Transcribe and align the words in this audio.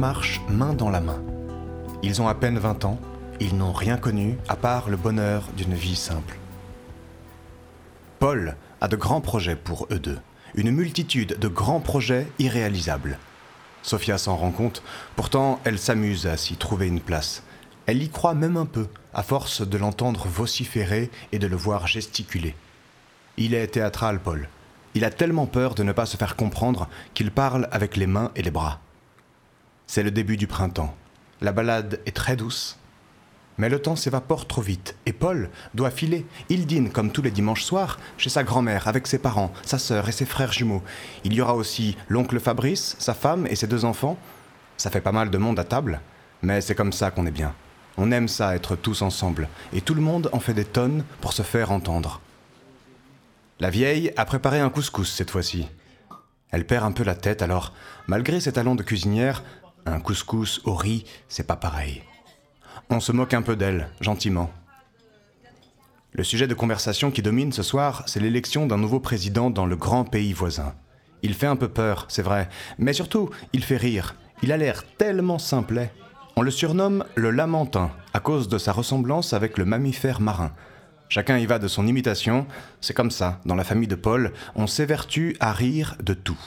marchent 0.00 0.40
main 0.48 0.72
dans 0.72 0.88
la 0.88 1.02
main. 1.02 1.22
Ils 2.02 2.22
ont 2.22 2.28
à 2.28 2.34
peine 2.34 2.58
20 2.58 2.86
ans, 2.86 2.98
ils 3.38 3.54
n'ont 3.54 3.74
rien 3.74 3.98
connu 3.98 4.38
à 4.48 4.56
part 4.56 4.88
le 4.88 4.96
bonheur 4.96 5.44
d'une 5.58 5.74
vie 5.74 5.94
simple. 5.94 6.38
Paul 8.18 8.56
a 8.80 8.88
de 8.88 8.96
grands 8.96 9.20
projets 9.20 9.56
pour 9.56 9.86
eux 9.90 9.98
deux, 9.98 10.18
une 10.54 10.70
multitude 10.70 11.38
de 11.38 11.48
grands 11.48 11.80
projets 11.80 12.26
irréalisables. 12.38 13.18
Sophia 13.82 14.16
s'en 14.16 14.36
rend 14.36 14.52
compte, 14.52 14.82
pourtant 15.16 15.60
elle 15.64 15.78
s'amuse 15.78 16.26
à 16.26 16.38
s'y 16.38 16.56
trouver 16.56 16.86
une 16.86 17.00
place. 17.00 17.42
Elle 17.84 18.02
y 18.02 18.08
croit 18.08 18.34
même 18.34 18.56
un 18.56 18.66
peu, 18.66 18.88
à 19.12 19.22
force 19.22 19.60
de 19.60 19.76
l'entendre 19.76 20.26
vociférer 20.28 21.10
et 21.32 21.38
de 21.38 21.46
le 21.46 21.56
voir 21.56 21.86
gesticuler. 21.86 22.54
Il 23.36 23.52
est 23.52 23.66
théâtral, 23.66 24.18
Paul. 24.18 24.48
Il 24.94 25.04
a 25.04 25.10
tellement 25.10 25.46
peur 25.46 25.74
de 25.74 25.82
ne 25.82 25.92
pas 25.92 26.06
se 26.06 26.16
faire 26.16 26.36
comprendre 26.36 26.88
qu'il 27.12 27.30
parle 27.30 27.68
avec 27.70 27.98
les 27.98 28.06
mains 28.06 28.30
et 28.34 28.40
les 28.40 28.50
bras. 28.50 28.80
C'est 29.92 30.04
le 30.04 30.12
début 30.12 30.36
du 30.36 30.46
printemps. 30.46 30.94
La 31.40 31.50
balade 31.50 31.98
est 32.06 32.14
très 32.14 32.36
douce. 32.36 32.78
Mais 33.58 33.68
le 33.68 33.82
temps 33.82 33.96
s'évapore 33.96 34.46
trop 34.46 34.62
vite 34.62 34.94
et 35.04 35.12
Paul 35.12 35.50
doit 35.74 35.90
filer. 35.90 36.26
Il 36.48 36.64
dîne 36.66 36.90
comme 36.90 37.10
tous 37.10 37.22
les 37.22 37.32
dimanches 37.32 37.64
soirs 37.64 37.98
chez 38.16 38.30
sa 38.30 38.44
grand-mère 38.44 38.86
avec 38.86 39.08
ses 39.08 39.18
parents, 39.18 39.52
sa 39.62 39.80
sœur 39.80 40.08
et 40.08 40.12
ses 40.12 40.26
frères 40.26 40.52
jumeaux. 40.52 40.84
Il 41.24 41.34
y 41.34 41.40
aura 41.40 41.56
aussi 41.56 41.96
l'oncle 42.08 42.38
Fabrice, 42.38 42.94
sa 43.00 43.14
femme 43.14 43.48
et 43.48 43.56
ses 43.56 43.66
deux 43.66 43.84
enfants. 43.84 44.16
Ça 44.76 44.90
fait 44.90 45.00
pas 45.00 45.10
mal 45.10 45.28
de 45.28 45.38
monde 45.38 45.58
à 45.58 45.64
table, 45.64 46.00
mais 46.40 46.60
c'est 46.60 46.76
comme 46.76 46.92
ça 46.92 47.10
qu'on 47.10 47.26
est 47.26 47.32
bien. 47.32 47.52
On 47.96 48.12
aime 48.12 48.28
ça 48.28 48.54
être 48.54 48.76
tous 48.76 49.02
ensemble 49.02 49.48
et 49.72 49.80
tout 49.80 49.94
le 49.94 50.02
monde 50.02 50.30
en 50.32 50.38
fait 50.38 50.54
des 50.54 50.64
tonnes 50.64 51.02
pour 51.20 51.32
se 51.32 51.42
faire 51.42 51.72
entendre. 51.72 52.20
La 53.58 53.70
vieille 53.70 54.12
a 54.16 54.24
préparé 54.24 54.60
un 54.60 54.70
couscous 54.70 55.12
cette 55.12 55.32
fois-ci. 55.32 55.66
Elle 56.52 56.66
perd 56.66 56.84
un 56.84 56.92
peu 56.92 57.04
la 57.04 57.14
tête 57.14 57.42
alors, 57.42 57.72
malgré 58.06 58.40
ses 58.40 58.52
talents 58.52 58.74
de 58.74 58.82
cuisinière, 58.82 59.42
un 59.86 60.00
couscous 60.00 60.60
au 60.64 60.74
riz, 60.74 61.04
c'est 61.28 61.46
pas 61.46 61.56
pareil. 61.56 62.02
On 62.88 63.00
se 63.00 63.12
moque 63.12 63.34
un 63.34 63.42
peu 63.42 63.56
d'elle, 63.56 63.88
gentiment. 64.00 64.50
Le 66.12 66.24
sujet 66.24 66.48
de 66.48 66.54
conversation 66.54 67.10
qui 67.10 67.22
domine 67.22 67.52
ce 67.52 67.62
soir, 67.62 68.02
c'est 68.06 68.20
l'élection 68.20 68.66
d'un 68.66 68.78
nouveau 68.78 68.98
président 68.98 69.50
dans 69.50 69.66
le 69.66 69.76
grand 69.76 70.04
pays 70.04 70.32
voisin. 70.32 70.74
Il 71.22 71.34
fait 71.34 71.46
un 71.46 71.56
peu 71.56 71.68
peur, 71.68 72.06
c'est 72.08 72.22
vrai, 72.22 72.48
mais 72.78 72.92
surtout, 72.92 73.30
il 73.52 73.62
fait 73.62 73.76
rire. 73.76 74.16
Il 74.42 74.52
a 74.52 74.56
l'air 74.56 74.84
tellement 74.96 75.38
simplet. 75.38 75.92
On 76.36 76.42
le 76.42 76.50
surnomme 76.50 77.04
le 77.14 77.30
lamentin, 77.30 77.90
à 78.14 78.20
cause 78.20 78.48
de 78.48 78.58
sa 78.58 78.72
ressemblance 78.72 79.32
avec 79.32 79.58
le 79.58 79.64
mammifère 79.64 80.20
marin. 80.20 80.52
Chacun 81.08 81.38
y 81.38 81.46
va 81.46 81.58
de 81.58 81.68
son 81.68 81.86
imitation, 81.86 82.46
c'est 82.80 82.94
comme 82.94 83.10
ça, 83.10 83.40
dans 83.44 83.56
la 83.56 83.64
famille 83.64 83.88
de 83.88 83.96
Paul, 83.96 84.32
on 84.54 84.66
s'évertue 84.66 85.36
à 85.40 85.52
rire 85.52 85.96
de 86.02 86.14
tout. 86.14 86.40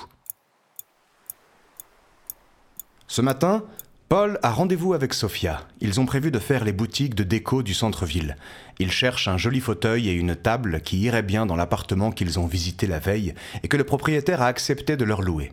Ce 3.14 3.22
matin, 3.22 3.64
Paul 4.09 4.39
a 4.42 4.50
rendez-vous 4.50 4.95
avec 4.95 5.14
Sophia. 5.14 5.67
Ils 5.81 6.00
ont 6.00 6.08
prévu 6.08 6.31
de 6.31 6.39
faire 6.39 6.64
les 6.64 6.72
boutiques 6.72 7.14
de 7.14 7.23
déco 7.23 7.61
du 7.61 7.75
centre-ville. 7.75 8.38
Ils 8.80 8.92
cherchent 8.92 9.28
un 9.28 9.38
joli 9.38 9.59
fauteuil 9.59 10.09
et 10.09 10.14
une 10.14 10.36
table 10.36 10.81
qui 10.81 11.00
iraient 11.02 11.22
bien 11.22 11.45
dans 11.45 11.55
l'appartement 11.55 12.09
qu'ils 12.09 12.39
ont 12.39 12.47
visité 12.47 12.88
la 12.88 12.97
veille 12.97 13.36
et 13.61 13.67
que 13.67 13.78
le 13.78 13.83
propriétaire 13.83 14.42
a 14.42 14.47
accepté 14.47 14.97
de 14.97 15.05
leur 15.05 15.22
louer. 15.22 15.52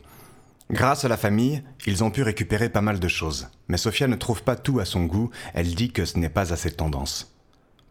Grâce 0.71 1.05
à 1.05 1.09
la 1.09 1.19
famille, 1.19 1.63
ils 1.85 2.03
ont 2.03 2.11
pu 2.11 2.23
récupérer 2.23 2.71
pas 2.71 2.81
mal 2.81 2.99
de 2.99 3.09
choses. 3.09 3.49
Mais 3.69 3.77
Sophia 3.77 4.07
ne 4.07 4.17
trouve 4.17 4.43
pas 4.43 4.57
tout 4.57 4.81
à 4.81 4.87
son 4.87 5.05
goût, 5.05 5.29
elle 5.53 5.75
dit 5.75 5.93
que 5.93 6.07
ce 6.07 6.19
n'est 6.19 6.31
pas 6.31 6.55
à 6.55 6.57
ses 6.57 6.71
tendances. 6.71 7.37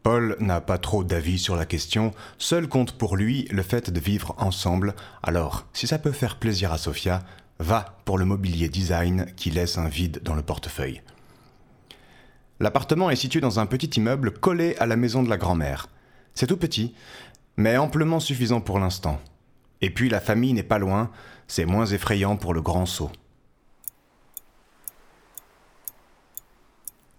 Paul 0.01 0.35
n'a 0.39 0.61
pas 0.61 0.79
trop 0.79 1.03
d'avis 1.03 1.37
sur 1.37 1.55
la 1.55 1.67
question, 1.67 2.11
seul 2.39 2.67
compte 2.67 2.93
pour 2.93 3.15
lui 3.15 3.47
le 3.51 3.61
fait 3.61 3.91
de 3.91 3.99
vivre 3.99 4.33
ensemble, 4.39 4.95
alors 5.21 5.67
si 5.73 5.85
ça 5.85 5.99
peut 5.99 6.13
faire 6.13 6.39
plaisir 6.39 6.71
à 6.71 6.79
Sophia, 6.79 7.21
va 7.59 7.97
pour 8.05 8.17
le 8.17 8.25
mobilier 8.25 8.69
design 8.69 9.27
qui 9.35 9.51
laisse 9.51 9.77
un 9.77 9.87
vide 9.87 10.21
dans 10.23 10.35
le 10.35 10.41
portefeuille. 10.41 11.01
L'appartement 12.59 13.09
est 13.09 13.15
situé 13.15 13.39
dans 13.41 13.59
un 13.59 13.65
petit 13.65 13.99
immeuble 13.99 14.31
collé 14.31 14.75
à 14.79 14.85
la 14.85 14.95
maison 14.95 15.23
de 15.23 15.29
la 15.29 15.37
grand-mère. 15.37 15.87
C'est 16.33 16.47
tout 16.47 16.57
petit, 16.57 16.93
mais 17.57 17.77
amplement 17.77 18.19
suffisant 18.19 18.61
pour 18.61 18.79
l'instant. 18.79 19.19
Et 19.81 19.89
puis 19.89 20.09
la 20.09 20.19
famille 20.19 20.53
n'est 20.53 20.63
pas 20.63 20.79
loin, 20.79 21.11
c'est 21.47 21.65
moins 21.65 21.85
effrayant 21.85 22.35
pour 22.35 22.53
le 22.53 22.61
grand 22.61 22.85
saut. 22.85 23.11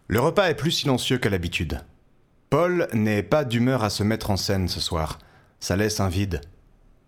Le 0.09 0.21
repas 0.21 0.51
est 0.51 0.55
plus 0.55 0.73
silencieux 0.73 1.19
qu'à 1.19 1.31
l'habitude. 1.31 1.81
Paul 2.51 2.89
n'est 2.93 3.23
pas 3.23 3.45
d'humeur 3.45 3.85
à 3.85 3.91
se 3.91 4.03
mettre 4.03 4.31
en 4.31 4.37
scène 4.37 4.69
ce 4.69 4.81
soir. 4.81 5.19
Ça 5.61 5.77
laisse 5.77 6.01
un 6.01 6.09
vide. 6.09 6.41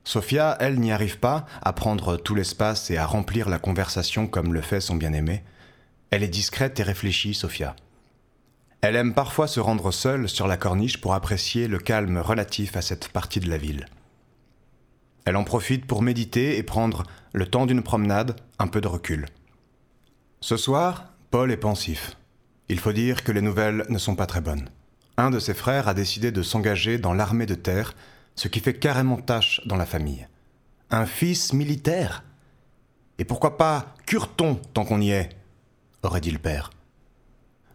Sophia, 0.04 0.56
elle, 0.60 0.80
n'y 0.80 0.92
arrive 0.92 1.18
pas 1.18 1.46
à 1.62 1.72
prendre 1.72 2.16
tout 2.16 2.34
l'espace 2.34 2.90
et 2.90 2.96
à 2.96 3.06
remplir 3.06 3.48
la 3.48 3.58
conversation 3.58 4.26
comme 4.26 4.52
le 4.52 4.60
fait 4.60 4.80
son 4.80 4.96
bien-aimé. 4.96 5.42
Elle 6.10 6.22
est 6.22 6.28
discrète 6.28 6.80
et 6.80 6.82
réfléchie, 6.82 7.34
Sophia. 7.34 7.76
Elle 8.80 8.96
aime 8.96 9.14
parfois 9.14 9.46
se 9.46 9.60
rendre 9.60 9.92
seule 9.92 10.28
sur 10.28 10.48
la 10.48 10.56
corniche 10.56 11.00
pour 11.00 11.14
apprécier 11.14 11.68
le 11.68 11.78
calme 11.78 12.18
relatif 12.18 12.76
à 12.76 12.82
cette 12.82 13.08
partie 13.08 13.40
de 13.40 13.48
la 13.48 13.58
ville. 13.58 13.86
Elle 15.24 15.36
en 15.36 15.44
profite 15.44 15.86
pour 15.86 16.02
méditer 16.02 16.58
et 16.58 16.64
prendre, 16.64 17.04
le 17.32 17.46
temps 17.46 17.66
d'une 17.66 17.82
promenade, 17.82 18.36
un 18.58 18.66
peu 18.66 18.80
de 18.80 18.88
recul. 18.88 19.26
Ce 20.40 20.56
soir, 20.56 21.12
Paul 21.30 21.52
est 21.52 21.56
pensif. 21.56 22.16
Il 22.68 22.80
faut 22.80 22.92
dire 22.92 23.22
que 23.22 23.30
les 23.30 23.40
nouvelles 23.40 23.84
ne 23.88 23.98
sont 23.98 24.16
pas 24.16 24.26
très 24.26 24.40
bonnes 24.40 24.68
un 25.16 25.30
de 25.30 25.38
ses 25.38 25.54
frères 25.54 25.88
a 25.88 25.94
décidé 25.94 26.30
de 26.30 26.42
s'engager 26.42 26.98
dans 26.98 27.14
l'armée 27.14 27.46
de 27.46 27.54
terre, 27.54 27.94
ce 28.34 28.48
qui 28.48 28.60
fait 28.60 28.74
carrément 28.74 29.16
tâche 29.16 29.60
dans 29.66 29.76
la 29.76 29.86
famille. 29.86 30.26
Un 30.90 31.06
fils 31.06 31.52
militaire? 31.52 32.24
Et 33.18 33.24
pourquoi 33.24 33.56
pas 33.56 33.94
Curton 34.06 34.60
tant 34.74 34.84
qu'on 34.84 35.00
y 35.00 35.10
est? 35.10 35.30
aurait 36.02 36.20
dit 36.20 36.30
le 36.30 36.38
père. 36.38 36.70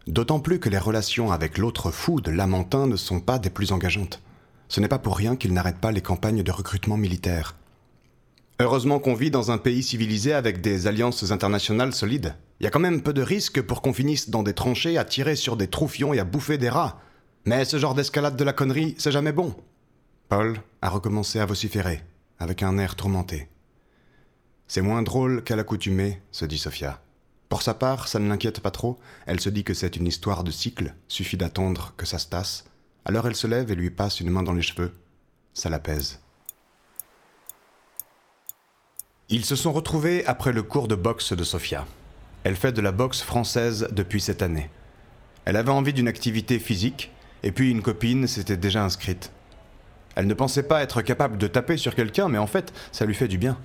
D'autant 0.06 0.40
plus 0.40 0.58
que 0.58 0.68
les 0.68 0.78
relations 0.78 1.32
avec 1.32 1.58
l'autre 1.58 1.90
fou 1.90 2.20
de 2.20 2.30
Lamentin 2.30 2.86
ne 2.86 2.96
sont 2.96 3.20
pas 3.20 3.38
des 3.38 3.50
plus 3.50 3.72
engageantes. 3.72 4.22
Ce 4.68 4.80
n'est 4.80 4.88
pas 4.88 4.98
pour 4.98 5.16
rien 5.16 5.36
qu'il 5.36 5.52
n'arrête 5.52 5.78
pas 5.78 5.92
les 5.92 6.00
campagnes 6.00 6.42
de 6.42 6.52
recrutement 6.52 6.96
militaire. 6.96 7.56
Heureusement 8.60 8.98
qu'on 8.98 9.14
vit 9.14 9.30
dans 9.30 9.50
un 9.50 9.58
pays 9.58 9.82
civilisé 9.82 10.32
avec 10.32 10.60
des 10.60 10.86
alliances 10.86 11.30
internationales 11.30 11.92
solides. 11.92 12.34
Il 12.60 12.64
y 12.64 12.66
a 12.66 12.70
quand 12.70 12.80
même 12.80 13.02
peu 13.02 13.12
de 13.12 13.22
risques 13.22 13.62
pour 13.62 13.82
qu'on 13.82 13.92
finisse 13.92 14.30
dans 14.30 14.42
des 14.42 14.54
tranchées 14.54 14.98
à 14.98 15.04
tirer 15.04 15.36
sur 15.36 15.56
des 15.56 15.68
troufions 15.68 16.12
et 16.12 16.18
à 16.18 16.24
bouffer 16.24 16.58
des 16.58 16.68
rats. 16.68 17.00
Mais 17.44 17.64
ce 17.64 17.78
genre 17.78 17.94
d'escalade 17.94 18.36
de 18.36 18.44
la 18.44 18.52
connerie, 18.52 18.94
c'est 18.98 19.12
jamais 19.12 19.32
bon. 19.32 19.54
Paul 20.28 20.60
a 20.82 20.90
recommencé 20.90 21.40
à 21.40 21.46
vociférer, 21.46 22.02
avec 22.38 22.62
un 22.62 22.76
air 22.76 22.96
tourmenté. 22.96 23.48
C'est 24.66 24.82
moins 24.82 25.00
drôle 25.00 25.42
qu'à 25.42 25.56
l'accoutumée, 25.56 26.20
se 26.32 26.44
dit 26.44 26.58
Sophia. 26.58 27.00
Pour 27.48 27.62
sa 27.62 27.72
part, 27.72 28.08
ça 28.08 28.18
ne 28.18 28.28
l'inquiète 28.28 28.60
pas 28.60 28.70
trop, 28.70 28.98
elle 29.24 29.40
se 29.40 29.48
dit 29.48 29.64
que 29.64 29.72
c'est 29.72 29.96
une 29.96 30.06
histoire 30.06 30.44
de 30.44 30.50
cycle, 30.50 30.94
suffit 31.08 31.38
d'attendre 31.38 31.94
que 31.96 32.04
ça 32.04 32.18
se 32.18 32.26
tasse. 32.26 32.66
Alors 33.06 33.26
elle 33.26 33.36
se 33.36 33.46
lève 33.46 33.70
et 33.70 33.74
lui 33.74 33.88
passe 33.88 34.20
une 34.20 34.28
main 34.28 34.42
dans 34.42 34.52
les 34.52 34.60
cheveux. 34.60 34.92
Ça 35.54 35.70
l'apaise. 35.70 36.20
Ils 39.30 39.46
se 39.46 39.56
sont 39.56 39.72
retrouvés 39.72 40.26
après 40.26 40.52
le 40.52 40.62
cours 40.62 40.88
de 40.88 40.94
boxe 40.94 41.32
de 41.32 41.44
Sophia. 41.44 41.86
Elle 42.44 42.56
fait 42.56 42.72
de 42.72 42.82
la 42.82 42.92
boxe 42.92 43.22
française 43.22 43.88
depuis 43.92 44.20
cette 44.20 44.42
année. 44.42 44.68
Elle 45.46 45.56
avait 45.56 45.70
envie 45.70 45.94
d'une 45.94 46.06
activité 46.08 46.58
physique, 46.58 47.12
et 47.42 47.50
puis 47.50 47.70
une 47.70 47.80
copine 47.80 48.26
s'était 48.26 48.58
déjà 48.58 48.84
inscrite. 48.84 49.32
Elle 50.18 50.26
ne 50.26 50.34
pensait 50.34 50.64
pas 50.64 50.82
être 50.82 51.00
capable 51.00 51.38
de 51.38 51.46
taper 51.46 51.76
sur 51.76 51.94
quelqu'un, 51.94 52.28
mais 52.28 52.38
en 52.38 52.48
fait, 52.48 52.72
ça 52.90 53.06
lui 53.06 53.14
fait 53.14 53.28
du 53.28 53.38
bien. 53.38 53.56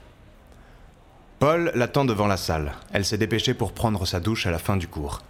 Paul 1.40 1.72
l'attend 1.74 2.06
devant 2.06 2.28
la 2.28 2.38
salle. 2.38 2.74
Elle 2.92 3.06
s'est 3.06 3.18
dépêchée 3.18 3.56
pour 3.56 3.72
prendre 3.72 4.06
sa 4.06 4.20
douche 4.20 4.46
à 4.46 4.52
la 4.52 4.60
fin 4.60 4.78
du 4.78 4.88
cours. 4.88 5.24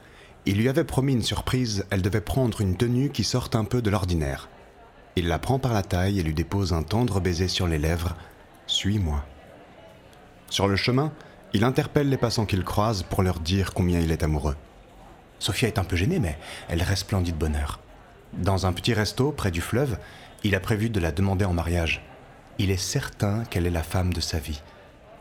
Il 0.45 0.57
lui 0.57 0.67
avait 0.67 0.83
promis 0.83 1.13
une 1.13 1.21
surprise, 1.21 1.85
elle 1.91 2.01
devait 2.01 2.19
prendre 2.19 2.59
une 2.59 2.75
tenue 2.75 3.09
qui 3.09 3.23
sorte 3.23 3.55
un 3.55 3.63
peu 3.63 3.81
de 3.81 3.89
l'ordinaire. 3.89 4.49
Il 5.15 5.29
la 5.29 5.39
prend 5.39 5.59
par 5.59 5.71
la 5.71 5.81
taille 5.81 6.19
et 6.19 6.23
lui 6.23 6.33
dépose 6.33 6.73
un 6.73 6.83
tendre 6.83 7.21
baiser 7.21 7.47
sur 7.47 7.67
les 7.67 7.79
lèvres. 7.79 8.17
Suis-moi. 8.67 9.23
Sur 10.49 10.67
le 10.67 10.75
chemin, 10.75 11.13
il 11.53 11.63
interpelle 11.63 12.09
les 12.09 12.17
passants 12.17 12.45
qu'il 12.45 12.65
croise 12.65 13.03
pour 13.03 13.23
leur 13.23 13.39
dire 13.39 13.73
combien 13.73 14.01
il 14.01 14.11
est 14.11 14.23
amoureux. 14.23 14.57
Sophia 15.39 15.69
est 15.69 15.79
un 15.79 15.85
peu 15.85 15.95
gênée, 15.95 16.19
mais 16.19 16.37
elle 16.67 16.83
resplendit 16.83 17.31
de 17.31 17.37
bonheur. 17.37 17.79
Dans 18.33 18.65
un 18.65 18.73
petit 18.73 18.93
resto 18.93 19.31
près 19.31 19.51
du 19.51 19.61
fleuve, 19.61 19.97
il 20.43 20.55
a 20.55 20.59
prévu 20.59 20.89
de 20.89 20.99
la 20.99 21.11
demander 21.11 21.45
en 21.45 21.53
mariage. 21.53 22.01
Il 22.59 22.69
est 22.69 22.77
certain 22.77 23.43
qu'elle 23.45 23.65
est 23.65 23.71
la 23.71 23.83
femme 23.83 24.13
de 24.13 24.21
sa 24.21 24.39
vie. 24.39 24.61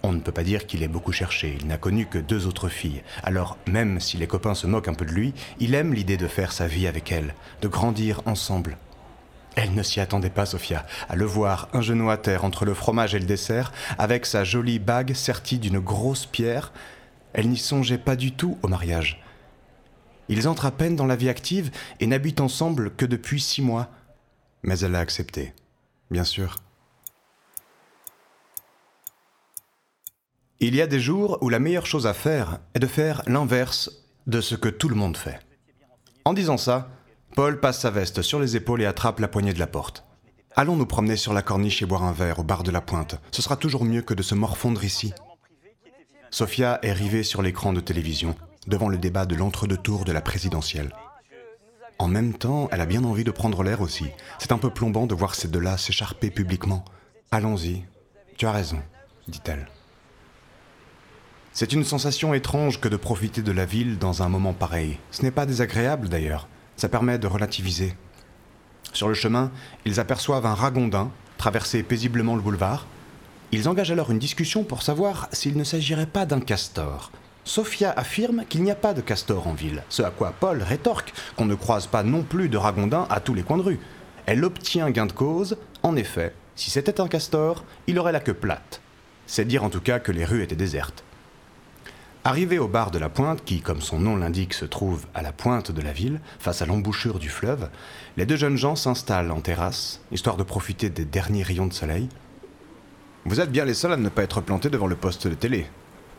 On 0.02 0.12
ne 0.12 0.20
peut 0.20 0.32
pas 0.32 0.42
dire 0.42 0.66
qu'il 0.66 0.82
ait 0.82 0.88
beaucoup 0.88 1.12
cherché, 1.12 1.56
il 1.60 1.68
n'a 1.68 1.78
connu 1.78 2.06
que 2.06 2.18
deux 2.18 2.48
autres 2.48 2.68
filles. 2.68 3.02
Alors, 3.22 3.56
même 3.68 4.00
si 4.00 4.16
les 4.16 4.26
copains 4.26 4.54
se 4.54 4.66
moquent 4.66 4.88
un 4.88 4.94
peu 4.94 5.04
de 5.04 5.12
lui, 5.12 5.32
il 5.60 5.74
aime 5.74 5.94
l'idée 5.94 6.16
de 6.16 6.26
faire 6.26 6.52
sa 6.52 6.66
vie 6.66 6.88
avec 6.88 7.12
elle, 7.12 7.34
de 7.60 7.68
grandir 7.68 8.20
ensemble. 8.26 8.78
Elle 9.54 9.74
ne 9.74 9.82
s'y 9.82 10.00
attendait 10.00 10.30
pas, 10.30 10.46
Sophia, 10.46 10.86
à 11.08 11.14
le 11.14 11.24
voir 11.24 11.68
un 11.72 11.82
genou 11.82 12.10
à 12.10 12.16
terre 12.16 12.44
entre 12.44 12.64
le 12.64 12.74
fromage 12.74 13.14
et 13.14 13.18
le 13.20 13.26
dessert, 13.26 13.72
avec 13.98 14.26
sa 14.26 14.42
jolie 14.42 14.80
bague 14.80 15.14
sertie 15.14 15.58
d'une 15.58 15.78
grosse 15.78 16.26
pierre. 16.26 16.72
Elle 17.32 17.48
n'y 17.48 17.58
songeait 17.58 17.98
pas 17.98 18.16
du 18.16 18.32
tout 18.32 18.58
au 18.62 18.68
mariage. 18.68 19.22
Ils 20.28 20.48
entrent 20.48 20.66
à 20.66 20.70
peine 20.70 20.96
dans 20.96 21.06
la 21.06 21.16
vie 21.16 21.28
active 21.28 21.70
et 22.00 22.06
n'habitent 22.06 22.40
ensemble 22.40 22.90
que 22.96 23.04
depuis 23.04 23.40
six 23.40 23.62
mois. 23.62 23.88
Mais 24.62 24.78
elle 24.80 24.94
a 24.94 25.00
accepté. 25.00 25.54
Bien 26.10 26.24
sûr. 26.24 26.56
Il 30.60 30.76
y 30.76 30.80
a 30.80 30.86
des 30.86 31.00
jours 31.00 31.38
où 31.40 31.48
la 31.48 31.58
meilleure 31.58 31.86
chose 31.86 32.06
à 32.06 32.14
faire 32.14 32.60
est 32.74 32.78
de 32.78 32.86
faire 32.86 33.22
l'inverse 33.26 33.90
de 34.28 34.40
ce 34.40 34.54
que 34.54 34.68
tout 34.68 34.88
le 34.88 34.94
monde 34.94 35.16
fait. 35.16 35.40
En 36.24 36.32
disant 36.32 36.56
ça, 36.56 36.88
Paul 37.34 37.58
passe 37.58 37.80
sa 37.80 37.90
veste 37.90 38.22
sur 38.22 38.38
les 38.38 38.54
épaules 38.54 38.82
et 38.82 38.86
attrape 38.86 39.18
la 39.18 39.26
poignée 39.26 39.52
de 39.52 39.58
la 39.58 39.66
porte. 39.66 40.04
Allons 40.54 40.76
nous 40.76 40.86
promener 40.86 41.16
sur 41.16 41.32
la 41.32 41.42
corniche 41.42 41.82
et 41.82 41.86
boire 41.86 42.04
un 42.04 42.12
verre 42.12 42.38
au 42.38 42.44
bar 42.44 42.62
de 42.62 42.70
la 42.70 42.80
pointe. 42.82 43.20
Ce 43.30 43.42
sera 43.42 43.56
toujours 43.56 43.84
mieux 43.84 44.02
que 44.02 44.14
de 44.14 44.22
se 44.22 44.34
morfondre 44.34 44.84
ici. 44.84 45.14
Sophia 46.30 46.78
est 46.82 46.92
rivée 46.92 47.22
sur 47.22 47.42
l'écran 47.42 47.72
de 47.72 47.80
télévision, 47.80 48.36
devant 48.66 48.88
le 48.88 48.98
débat 48.98 49.26
de 49.26 49.34
l'entre-deux-tours 49.34 50.04
de 50.04 50.12
la 50.12 50.20
présidentielle. 50.20 50.94
En 51.98 52.08
même 52.08 52.34
temps, 52.34 52.68
elle 52.72 52.80
a 52.80 52.86
bien 52.86 53.04
envie 53.04 53.24
de 53.24 53.30
prendre 53.30 53.62
l'air 53.62 53.80
aussi. 53.80 54.06
C'est 54.38 54.52
un 54.52 54.58
peu 54.58 54.70
plombant 54.70 55.06
de 55.06 55.14
voir 55.14 55.34
ces 55.34 55.48
deux-là 55.48 55.76
s'écharper 55.76 56.30
publiquement. 56.30 56.84
Allons-y. 57.30 57.84
Tu 58.36 58.46
as 58.46 58.52
raison, 58.52 58.80
dit-elle. 59.28 59.68
C'est 61.52 61.72
une 61.72 61.84
sensation 61.84 62.32
étrange 62.34 62.80
que 62.80 62.88
de 62.88 62.96
profiter 62.96 63.42
de 63.42 63.52
la 63.52 63.66
ville 63.66 63.98
dans 63.98 64.22
un 64.22 64.28
moment 64.28 64.54
pareil. 64.54 64.98
Ce 65.10 65.22
n'est 65.22 65.30
pas 65.30 65.46
désagréable 65.46 66.08
d'ailleurs, 66.08 66.48
ça 66.76 66.88
permet 66.88 67.18
de 67.18 67.26
relativiser. 67.26 67.94
Sur 68.92 69.08
le 69.08 69.14
chemin, 69.14 69.50
ils 69.84 70.00
aperçoivent 70.00 70.46
un 70.46 70.54
ragondin 70.54 71.10
traverser 71.42 71.82
paisiblement 71.82 72.36
le 72.36 72.40
boulevard. 72.40 72.86
Ils 73.50 73.68
engagent 73.68 73.90
alors 73.90 74.12
une 74.12 74.20
discussion 74.20 74.62
pour 74.62 74.82
savoir 74.82 75.28
s'il 75.32 75.56
ne 75.56 75.64
s'agirait 75.64 76.06
pas 76.06 76.24
d'un 76.24 76.40
castor. 76.40 77.10
Sophia 77.44 77.92
affirme 77.96 78.44
qu'il 78.48 78.62
n'y 78.62 78.70
a 78.70 78.76
pas 78.76 78.94
de 78.94 79.00
castor 79.00 79.48
en 79.48 79.52
ville, 79.52 79.82
ce 79.88 80.02
à 80.02 80.10
quoi 80.10 80.32
Paul 80.38 80.62
rétorque 80.62 81.12
qu'on 81.36 81.44
ne 81.44 81.56
croise 81.56 81.86
pas 81.88 82.02
non 82.02 82.22
plus 82.22 82.48
de 82.48 82.56
ragondins 82.56 83.06
à 83.10 83.20
tous 83.20 83.34
les 83.34 83.42
coins 83.42 83.56
de 83.56 83.62
rue. 83.62 83.80
Elle 84.26 84.44
obtient 84.44 84.90
gain 84.90 85.06
de 85.06 85.12
cause, 85.12 85.56
en 85.82 85.96
effet, 85.96 86.34
si 86.54 86.70
c'était 86.70 87.00
un 87.00 87.08
castor, 87.08 87.64
il 87.86 87.98
aurait 87.98 88.12
la 88.12 88.20
queue 88.20 88.34
plate. 88.34 88.80
C'est 89.26 89.44
dire 89.44 89.64
en 89.64 89.70
tout 89.70 89.80
cas 89.80 89.98
que 89.98 90.12
les 90.12 90.24
rues 90.24 90.42
étaient 90.42 90.54
désertes. 90.54 91.02
Arrivé 92.24 92.60
au 92.60 92.68
bar 92.68 92.92
de 92.92 93.00
la 93.00 93.08
Pointe, 93.08 93.44
qui, 93.44 93.60
comme 93.60 93.80
son 93.80 93.98
nom 93.98 94.16
l'indique, 94.16 94.54
se 94.54 94.64
trouve 94.64 95.06
à 95.12 95.22
la 95.22 95.32
pointe 95.32 95.72
de 95.72 95.82
la 95.82 95.92
ville, 95.92 96.20
face 96.38 96.62
à 96.62 96.66
l'embouchure 96.66 97.18
du 97.18 97.28
fleuve, 97.28 97.68
les 98.16 98.26
deux 98.26 98.36
jeunes 98.36 98.56
gens 98.56 98.76
s'installent 98.76 99.32
en 99.32 99.40
terrasse, 99.40 100.00
histoire 100.12 100.36
de 100.36 100.44
profiter 100.44 100.88
des 100.88 101.04
derniers 101.04 101.42
rayons 101.42 101.66
de 101.66 101.72
soleil. 101.72 102.08
Vous 103.24 103.40
êtes 103.40 103.50
bien 103.50 103.64
les 103.64 103.74
seuls 103.74 103.92
à 103.92 103.96
ne 103.96 104.08
pas 104.08 104.22
être 104.22 104.40
plantés 104.40 104.70
devant 104.70 104.86
le 104.86 104.94
poste 104.94 105.26
de 105.26 105.34
télé. 105.34 105.66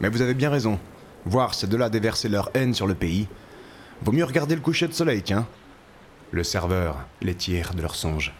Mais 0.01 0.09
vous 0.09 0.21
avez 0.21 0.33
bien 0.33 0.49
raison. 0.49 0.77
Voir 1.25 1.53
ces 1.53 1.67
deux-là 1.67 1.89
déverser 1.89 2.29
leur 2.29 2.49
haine 2.53 2.73
sur 2.73 2.87
le 2.87 2.95
pays. 2.95 3.27
Vaut 4.01 4.11
mieux 4.11 4.25
regarder 4.25 4.55
le 4.55 4.61
coucher 4.61 4.87
de 4.87 4.93
soleil, 4.93 5.21
tiens. 5.21 5.47
Le 6.31 6.43
serveur 6.43 6.97
les 7.21 7.35
tire 7.35 7.73
de 7.73 7.81
leur 7.81 7.95
songe. 7.95 8.33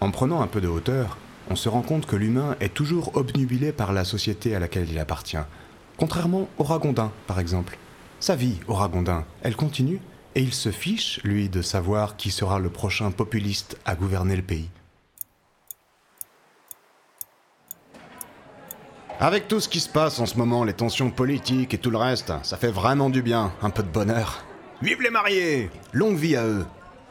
En 0.00 0.10
prenant 0.10 0.42
un 0.42 0.46
peu 0.46 0.60
de 0.60 0.68
hauteur, 0.68 1.16
on 1.48 1.56
se 1.56 1.68
rend 1.68 1.82
compte 1.82 2.06
que 2.06 2.16
l'humain 2.16 2.56
est 2.60 2.74
toujours 2.74 3.16
obnubilé 3.16 3.72
par 3.72 3.92
la 3.92 4.04
société 4.04 4.54
à 4.54 4.58
laquelle 4.58 4.90
il 4.90 4.98
appartient 4.98 5.38
Contrairement 5.96 6.48
au 6.58 6.64
Ragondin, 6.64 7.12
par 7.26 7.38
exemple. 7.38 7.78
Sa 8.20 8.36
vie 8.36 8.58
au 8.66 8.74
Ragondin, 8.74 9.24
elle 9.42 9.56
continue, 9.56 10.00
et 10.34 10.40
il 10.40 10.54
se 10.54 10.70
fiche, 10.70 11.20
lui, 11.24 11.48
de 11.48 11.62
savoir 11.62 12.16
qui 12.16 12.30
sera 12.30 12.58
le 12.58 12.70
prochain 12.70 13.10
populiste 13.10 13.78
à 13.84 13.94
gouverner 13.94 14.36
le 14.36 14.42
pays. 14.42 14.68
Avec 19.20 19.46
tout 19.46 19.60
ce 19.60 19.68
qui 19.68 19.80
se 19.80 19.88
passe 19.88 20.18
en 20.18 20.26
ce 20.26 20.36
moment, 20.36 20.64
les 20.64 20.72
tensions 20.72 21.10
politiques 21.10 21.74
et 21.74 21.78
tout 21.78 21.90
le 21.90 21.98
reste, 21.98 22.32
ça 22.42 22.56
fait 22.56 22.70
vraiment 22.70 23.10
du 23.10 23.22
bien, 23.22 23.52
un 23.62 23.70
peu 23.70 23.82
de 23.82 23.88
bonheur. 23.88 24.44
Vive 24.82 25.02
les 25.02 25.10
mariés 25.10 25.70
Longue 25.92 26.16
vie 26.16 26.36
à 26.36 26.44
eux 26.44 26.66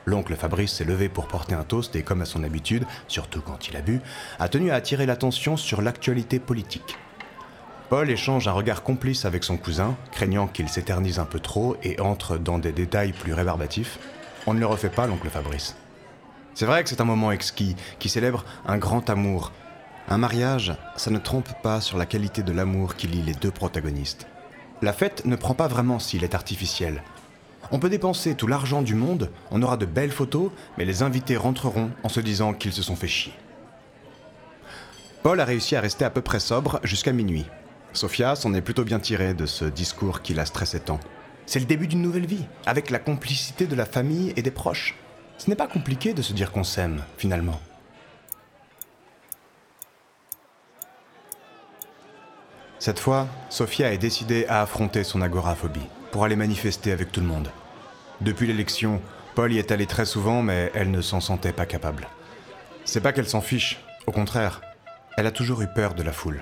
L'oncle 0.06 0.36
Fabrice 0.36 0.74
s'est 0.74 0.84
levé 0.84 1.10
pour 1.10 1.28
porter 1.28 1.54
un 1.54 1.64
toast 1.64 1.96
et, 1.96 2.02
comme 2.02 2.22
à 2.22 2.26
son 2.26 2.44
habitude, 2.44 2.86
surtout 3.08 3.42
quand 3.42 3.68
il 3.68 3.78
a 3.78 3.82
bu, 3.82 4.02
a 4.40 4.50
tenu 4.50 4.72
à 4.72 4.76
attirer 4.76 5.06
l'attention 5.06 5.58
sur 5.58 5.82
l'actualité 5.82 6.40
politique. 6.40 6.98
Paul 7.90 8.10
échange 8.10 8.48
un 8.48 8.54
regard 8.54 8.84
complice 8.84 9.26
avec 9.26 9.44
son 9.44 9.58
cousin, 9.58 9.96
craignant 10.12 10.48
qu'il 10.48 10.70
s'éternise 10.70 11.20
un 11.20 11.26
peu 11.26 11.40
trop 11.40 11.76
et 11.84 12.00
entre 12.00 12.38
dans 12.38 12.58
des 12.58 12.72
détails 12.72 13.14
plus 13.14 13.34
rébarbatifs. 13.34 14.00
On 14.48 14.54
ne 14.54 14.60
le 14.60 14.66
refait 14.66 14.90
pas, 14.90 15.08
l'oncle 15.08 15.30
Fabrice. 15.30 15.76
C'est 16.56 16.66
vrai 16.66 16.84
que 16.84 16.90
c'est 16.90 17.02
un 17.02 17.06
moment 17.06 17.32
exquis, 17.32 17.76
qui 18.00 18.10
célèbre 18.10 18.44
un 18.66 18.78
grand 18.78 19.10
amour. 19.10 19.52
Un 20.10 20.18
mariage, 20.18 20.74
ça 20.98 21.12
ne 21.12 21.20
trompe 21.20 21.50
pas 21.62 21.82
sur 21.82 21.98
la 21.98 22.06
qualité 22.06 22.44
de 22.44 22.52
l'amour 22.52 22.96
qui 22.96 23.08
lie 23.08 23.22
les 23.22 23.34
deux 23.34 23.52
protagonistes. 23.52 24.28
La 24.82 24.94
fête 24.94 25.26
ne 25.26 25.36
prend 25.36 25.54
pas 25.54 25.68
vraiment 25.68 26.00
s'il 26.00 26.24
est 26.24 26.36
artificiel. 26.36 27.04
On 27.72 27.80
peut 27.80 27.90
dépenser 27.90 28.36
tout 28.36 28.48
l'argent 28.48 28.82
du 28.82 28.96
monde, 28.96 29.30
on 29.52 29.62
aura 29.62 29.78
de 29.78 29.86
belles 29.86 30.12
photos, 30.12 30.52
mais 30.78 30.86
les 30.86 31.04
invités 31.04 31.38
rentreront 31.38 31.92
en 32.04 32.10
se 32.10 32.20
disant 32.20 32.54
qu'ils 32.54 32.74
se 32.74 32.84
sont 32.84 32.96
fait 32.96 33.08
chier. 33.08 33.34
Paul 35.24 35.40
a 35.40 35.46
réussi 35.46 35.76
à 35.76 35.82
rester 35.82 36.04
à 36.04 36.10
peu 36.10 36.22
près 36.22 36.40
sobre 36.40 36.80
jusqu'à 36.84 37.14
minuit. 37.14 37.46
Sophia 37.94 38.36
s'en 38.36 38.54
est 38.54 38.62
plutôt 38.62 38.84
bien 38.84 39.00
tirée 39.00 39.34
de 39.34 39.46
ce 39.46 39.66
discours 39.66 40.22
qui 40.22 40.34
la 40.34 40.46
stressait 40.46 40.80
tant. 40.80 41.00
C'est 41.46 41.60
le 41.60 41.66
début 41.66 41.88
d'une 41.88 42.02
nouvelle 42.02 42.26
vie, 42.26 42.46
avec 42.66 42.90
la 42.90 43.00
complicité 43.00 43.68
de 43.68 43.76
la 43.76 43.86
famille 43.86 44.34
et 44.36 44.42
des 44.42 44.52
proches. 44.52 44.96
Ce 45.38 45.50
n'est 45.50 45.56
pas 45.56 45.68
compliqué 45.68 46.14
de 46.14 46.22
se 46.22 46.34
dire 46.34 46.52
qu'on 46.52 46.64
s'aime, 46.64 47.04
finalement. 47.18 47.60
Cette 52.82 52.98
fois, 52.98 53.28
Sophia 53.52 53.94
est 53.94 54.00
décidée 54.00 54.48
à 54.48 54.64
affronter 54.64 55.04
son 55.04 55.22
agoraphobie, 55.22 55.86
pour 56.12 56.24
aller 56.24 56.36
manifester 56.36 56.92
avec 56.92 57.12
tout 57.12 57.20
le 57.20 57.28
monde. 57.28 57.52
Depuis 58.22 58.48
l'élection, 58.48 59.00
Paul 59.36 59.54
y 59.54 59.60
est 59.60 59.72
allé 59.72 59.86
très 59.86 60.08
souvent, 60.08 60.42
mais 60.42 60.72
elle 60.74 60.90
ne 60.90 61.02
s'en 61.02 61.20
sentait 61.20 61.54
pas 61.54 61.68
capable. 61.68 62.08
C'est 62.84 63.00
pas 63.00 63.14
qu'elle 63.14 63.30
s'en 63.30 63.40
fiche, 63.40 63.80
au 64.08 64.12
contraire, 64.12 64.62
elle 65.16 65.28
a 65.28 65.32
toujours 65.32 65.62
eu 65.62 65.68
peur 65.68 65.94
de 65.94 66.02
la 66.02 66.12
foule. 66.12 66.42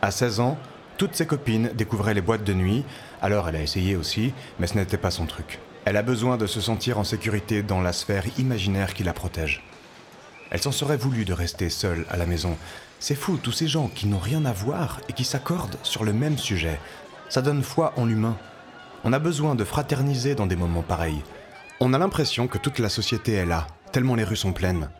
À 0.00 0.10
16 0.10 0.40
ans, 0.40 0.56
toutes 0.96 1.14
ses 1.14 1.26
copines 1.26 1.72
découvraient 1.74 2.14
les 2.14 2.22
boîtes 2.22 2.42
de 2.42 2.54
nuit, 2.54 2.82
alors 3.20 3.46
elle 3.46 3.56
a 3.56 3.62
essayé 3.62 3.96
aussi, 3.96 4.32
mais 4.60 4.66
ce 4.66 4.78
n'était 4.78 4.96
pas 4.96 5.10
son 5.10 5.26
truc. 5.26 5.58
Elle 5.84 5.98
a 5.98 6.02
besoin 6.02 6.38
de 6.38 6.46
se 6.46 6.62
sentir 6.62 6.98
en 6.98 7.04
sécurité 7.04 7.62
dans 7.62 7.82
la 7.82 7.92
sphère 7.92 8.24
imaginaire 8.38 8.94
qui 8.94 9.04
la 9.04 9.12
protège. 9.12 9.62
Elle 10.50 10.62
s'en 10.62 10.72
serait 10.72 10.96
voulu 10.96 11.26
de 11.26 11.34
rester 11.34 11.68
seule 11.68 12.06
à 12.08 12.16
la 12.16 12.24
maison. 12.24 12.56
C'est 13.02 13.14
fou, 13.14 13.38
tous 13.42 13.52
ces 13.52 13.66
gens 13.66 13.88
qui 13.88 14.06
n'ont 14.06 14.18
rien 14.18 14.44
à 14.44 14.52
voir 14.52 15.00
et 15.08 15.14
qui 15.14 15.24
s'accordent 15.24 15.78
sur 15.82 16.04
le 16.04 16.12
même 16.12 16.36
sujet. 16.36 16.78
Ça 17.30 17.40
donne 17.40 17.62
foi 17.62 17.94
en 17.96 18.04
l'humain. 18.04 18.36
On 19.04 19.14
a 19.14 19.18
besoin 19.18 19.54
de 19.54 19.64
fraterniser 19.64 20.34
dans 20.34 20.46
des 20.46 20.54
moments 20.54 20.82
pareils. 20.82 21.22
On 21.80 21.94
a 21.94 21.98
l'impression 21.98 22.46
que 22.46 22.58
toute 22.58 22.78
la 22.78 22.90
société 22.90 23.32
est 23.32 23.46
là, 23.46 23.66
tellement 23.90 24.16
les 24.16 24.24
rues 24.24 24.36
sont 24.36 24.52
pleines. 24.52 24.90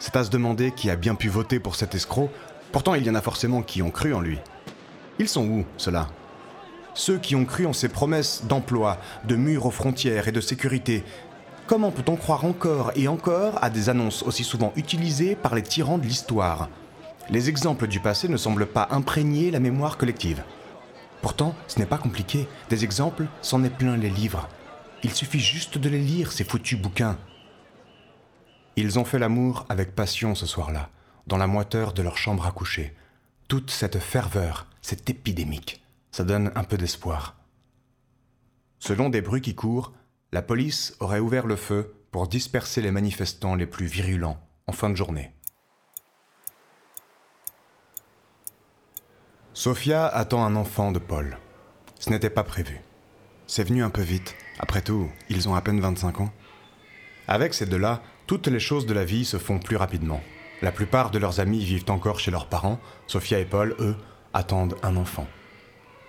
C'est 0.00 0.16
à 0.16 0.24
se 0.24 0.30
demander 0.30 0.72
qui 0.72 0.90
a 0.90 0.96
bien 0.96 1.14
pu 1.14 1.28
voter 1.28 1.60
pour 1.60 1.76
cet 1.76 1.94
escroc 1.94 2.28
Pourtant, 2.72 2.96
il 2.96 3.06
y 3.06 3.10
en 3.10 3.14
a 3.14 3.20
forcément 3.20 3.62
qui 3.62 3.82
ont 3.82 3.92
cru 3.92 4.12
en 4.14 4.20
lui. 4.20 4.40
Ils 5.20 5.28
sont 5.28 5.46
où, 5.46 5.64
ceux-là? 5.76 6.08
Ceux 6.92 7.18
qui 7.18 7.36
ont 7.36 7.44
cru 7.44 7.66
en 7.66 7.72
ses 7.72 7.88
promesses 7.88 8.46
d'emploi, 8.48 8.98
de 9.28 9.36
murs 9.36 9.66
aux 9.66 9.70
frontières 9.70 10.26
et 10.26 10.32
de 10.32 10.40
sécurité. 10.40 11.04
Comment 11.68 11.92
peut-on 11.92 12.16
croire 12.16 12.44
encore 12.44 12.90
et 12.96 13.06
encore 13.06 13.62
à 13.62 13.70
des 13.70 13.90
annonces 13.90 14.24
aussi 14.24 14.42
souvent 14.42 14.72
utilisées 14.74 15.36
par 15.36 15.54
les 15.54 15.62
tyrans 15.62 15.98
de 15.98 16.04
l'histoire? 16.04 16.68
Les 17.30 17.48
exemples 17.48 17.86
du 17.86 18.00
passé 18.00 18.28
ne 18.28 18.36
semblent 18.36 18.66
pas 18.66 18.88
imprégner 18.90 19.50
la 19.50 19.60
mémoire 19.60 19.96
collective. 19.96 20.44
Pourtant, 21.22 21.54
ce 21.68 21.78
n'est 21.78 21.86
pas 21.86 21.96
compliqué. 21.96 22.46
Des 22.68 22.84
exemples, 22.84 23.26
c'en 23.40 23.64
est 23.64 23.70
plein 23.70 23.96
les 23.96 24.10
livres. 24.10 24.48
Il 25.02 25.10
suffit 25.10 25.40
juste 25.40 25.78
de 25.78 25.88
les 25.88 25.98
lire, 25.98 26.32
ces 26.32 26.44
foutus 26.44 26.78
bouquins. 26.78 27.18
Ils 28.76 28.98
ont 28.98 29.04
fait 29.04 29.18
l'amour 29.18 29.64
avec 29.68 29.94
passion 29.94 30.34
ce 30.34 30.46
soir-là 30.46 30.90
dans 31.26 31.38
la 31.38 31.46
moiteur 31.46 31.94
de 31.94 32.02
leur 32.02 32.18
chambre 32.18 32.46
à 32.46 32.52
coucher. 32.52 32.94
Toute 33.48 33.70
cette 33.70 33.98
ferveur, 33.98 34.66
c'est 34.82 35.08
épidémique. 35.08 35.82
Ça 36.12 36.24
donne 36.24 36.52
un 36.54 36.64
peu 36.64 36.76
d'espoir. 36.76 37.36
Selon 38.78 39.08
des 39.08 39.22
bruits 39.22 39.40
qui 39.40 39.54
courent, 39.54 39.94
la 40.32 40.42
police 40.42 40.94
aurait 41.00 41.20
ouvert 41.20 41.46
le 41.46 41.56
feu 41.56 41.94
pour 42.10 42.28
disperser 42.28 42.82
les 42.82 42.90
manifestants 42.90 43.54
les 43.54 43.66
plus 43.66 43.86
virulents 43.86 44.38
en 44.66 44.72
fin 44.72 44.90
de 44.90 44.94
journée. 44.94 45.30
Sophia 49.56 50.08
attend 50.08 50.44
un 50.44 50.56
enfant 50.56 50.90
de 50.90 50.98
Paul. 50.98 51.38
Ce 52.00 52.10
n'était 52.10 52.28
pas 52.28 52.42
prévu. 52.42 52.80
C'est 53.46 53.62
venu 53.62 53.84
un 53.84 53.88
peu 53.88 54.02
vite. 54.02 54.34
Après 54.58 54.82
tout, 54.82 55.08
ils 55.28 55.48
ont 55.48 55.54
à 55.54 55.60
peine 55.60 55.78
25 55.78 56.22
ans. 56.22 56.32
Avec 57.28 57.54
ces 57.54 57.64
deux-là, 57.64 58.02
toutes 58.26 58.48
les 58.48 58.58
choses 58.58 58.84
de 58.84 58.92
la 58.92 59.04
vie 59.04 59.24
se 59.24 59.36
font 59.36 59.60
plus 59.60 59.76
rapidement. 59.76 60.20
La 60.60 60.72
plupart 60.72 61.12
de 61.12 61.20
leurs 61.20 61.38
amis 61.38 61.64
vivent 61.64 61.88
encore 61.88 62.18
chez 62.18 62.32
leurs 62.32 62.48
parents. 62.48 62.80
Sophia 63.06 63.38
et 63.38 63.44
Paul, 63.44 63.76
eux, 63.78 63.94
attendent 64.32 64.74
un 64.82 64.96
enfant. 64.96 65.28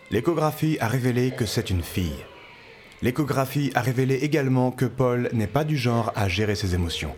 L'échographie 0.09 0.79
a 0.81 0.87
révélé 0.87 1.29
que 1.29 1.45
c'est 1.45 1.69
une 1.69 1.83
fille. 1.83 2.25
L'échographie 3.03 3.71
a 3.75 3.81
révélé 3.81 4.15
également 4.15 4.71
que 4.71 4.85
Paul 4.85 5.29
n'est 5.33 5.45
pas 5.45 5.65
du 5.65 5.77
genre 5.77 6.11
à 6.15 6.27
gérer 6.27 6.55
ses 6.55 6.73
émotions. 6.73 7.15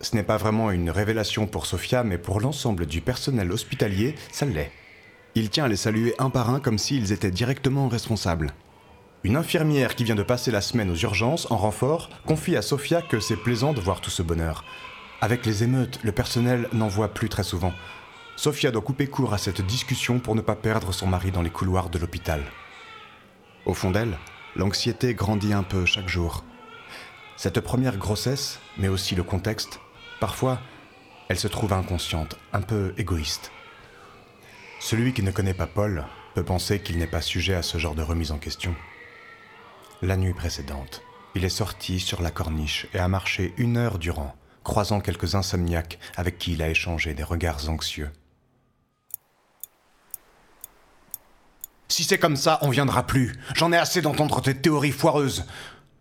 Ce 0.00 0.16
n'est 0.16 0.24
pas 0.24 0.36
vraiment 0.36 0.72
une 0.72 0.90
révélation 0.90 1.46
pour 1.46 1.66
Sophia, 1.66 2.02
mais 2.02 2.18
pour 2.18 2.40
l'ensemble 2.40 2.86
du 2.86 3.00
personnel 3.00 3.52
hospitalier, 3.52 4.16
ça 4.32 4.46
l'est. 4.46 4.72
Il 5.36 5.48
tient 5.48 5.64
à 5.64 5.68
les 5.68 5.76
saluer 5.76 6.14
un 6.18 6.28
par 6.28 6.50
un 6.50 6.58
comme 6.58 6.78
s'ils 6.78 7.12
étaient 7.12 7.30
directement 7.30 7.88
responsables. 7.88 8.52
Une 9.22 9.36
infirmière 9.36 9.94
qui 9.94 10.02
vient 10.02 10.16
de 10.16 10.22
passer 10.22 10.50
la 10.50 10.60
semaine 10.60 10.90
aux 10.90 10.96
urgences 10.96 11.48
en 11.50 11.56
renfort 11.56 12.10
confie 12.26 12.56
à 12.56 12.62
Sophia 12.62 13.00
que 13.00 13.20
c'est 13.20 13.36
plaisant 13.36 13.72
de 13.72 13.80
voir 13.80 14.00
tout 14.00 14.10
ce 14.10 14.22
bonheur. 14.22 14.64
Avec 15.20 15.46
les 15.46 15.62
émeutes, 15.62 16.00
le 16.02 16.10
personnel 16.10 16.68
n'en 16.72 16.88
voit 16.88 17.14
plus 17.14 17.28
très 17.28 17.44
souvent. 17.44 17.72
Sophia 18.34 18.70
doit 18.70 18.82
couper 18.82 19.06
court 19.06 19.34
à 19.34 19.38
cette 19.38 19.60
discussion 19.60 20.18
pour 20.18 20.34
ne 20.34 20.40
pas 20.40 20.56
perdre 20.56 20.92
son 20.92 21.06
mari 21.06 21.30
dans 21.30 21.42
les 21.42 21.50
couloirs 21.50 21.90
de 21.90 21.98
l'hôpital. 21.98 22.42
Au 23.66 23.74
fond 23.74 23.90
d'elle, 23.90 24.16
l'anxiété 24.56 25.14
grandit 25.14 25.52
un 25.52 25.62
peu 25.62 25.84
chaque 25.84 26.08
jour. 26.08 26.42
Cette 27.36 27.60
première 27.60 27.98
grossesse, 27.98 28.58
mais 28.78 28.88
aussi 28.88 29.14
le 29.14 29.22
contexte, 29.22 29.78
parfois, 30.18 30.58
elle 31.28 31.38
se 31.38 31.48
trouve 31.48 31.72
inconsciente, 31.72 32.36
un 32.52 32.62
peu 32.62 32.94
égoïste. 32.96 33.52
Celui 34.80 35.12
qui 35.12 35.22
ne 35.22 35.30
connaît 35.30 35.54
pas 35.54 35.66
Paul 35.66 36.06
peut 36.34 36.42
penser 36.42 36.80
qu'il 36.80 36.96
n'est 36.96 37.06
pas 37.06 37.20
sujet 37.20 37.54
à 37.54 37.62
ce 37.62 37.76
genre 37.76 37.94
de 37.94 38.02
remise 38.02 38.32
en 38.32 38.38
question. 38.38 38.74
La 40.00 40.16
nuit 40.16 40.32
précédente, 40.32 41.02
il 41.34 41.44
est 41.44 41.50
sorti 41.50 42.00
sur 42.00 42.22
la 42.22 42.30
corniche 42.30 42.86
et 42.94 42.98
a 42.98 43.06
marché 43.06 43.52
une 43.58 43.76
heure 43.76 43.98
durant, 43.98 44.34
croisant 44.64 45.00
quelques 45.00 45.34
insomniaques 45.34 45.98
avec 46.16 46.38
qui 46.38 46.54
il 46.54 46.62
a 46.62 46.70
échangé 46.70 47.12
des 47.12 47.22
regards 47.22 47.68
anxieux. 47.68 48.10
Si 51.88 52.02
c'est 52.02 52.18
comme 52.18 52.36
ça, 52.36 52.58
on 52.62 52.70
viendra 52.70 53.06
plus. 53.06 53.38
J'en 53.54 53.72
ai 53.72 53.76
assez 53.76 54.00
d'entendre 54.00 54.40
tes 54.40 54.56
théories 54.56 54.92
foireuses. 54.92 55.44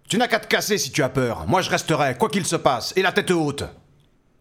Tu 0.08 0.18
n'as 0.18 0.30
qu'à 0.30 0.40
te 0.40 0.48
casser 0.48 0.78
si 0.78 0.92
tu 0.92 1.04
as 1.04 1.10
peur. 1.10 1.48
Moi 1.48 1.62
je 1.62 1.70
resterai, 1.70 2.18
quoi 2.18 2.30
qu'il 2.30 2.46
se 2.46 2.56
passe, 2.56 2.94
et 2.96 3.02
la 3.02 3.12
tête 3.12 3.32
haute. 3.32 3.66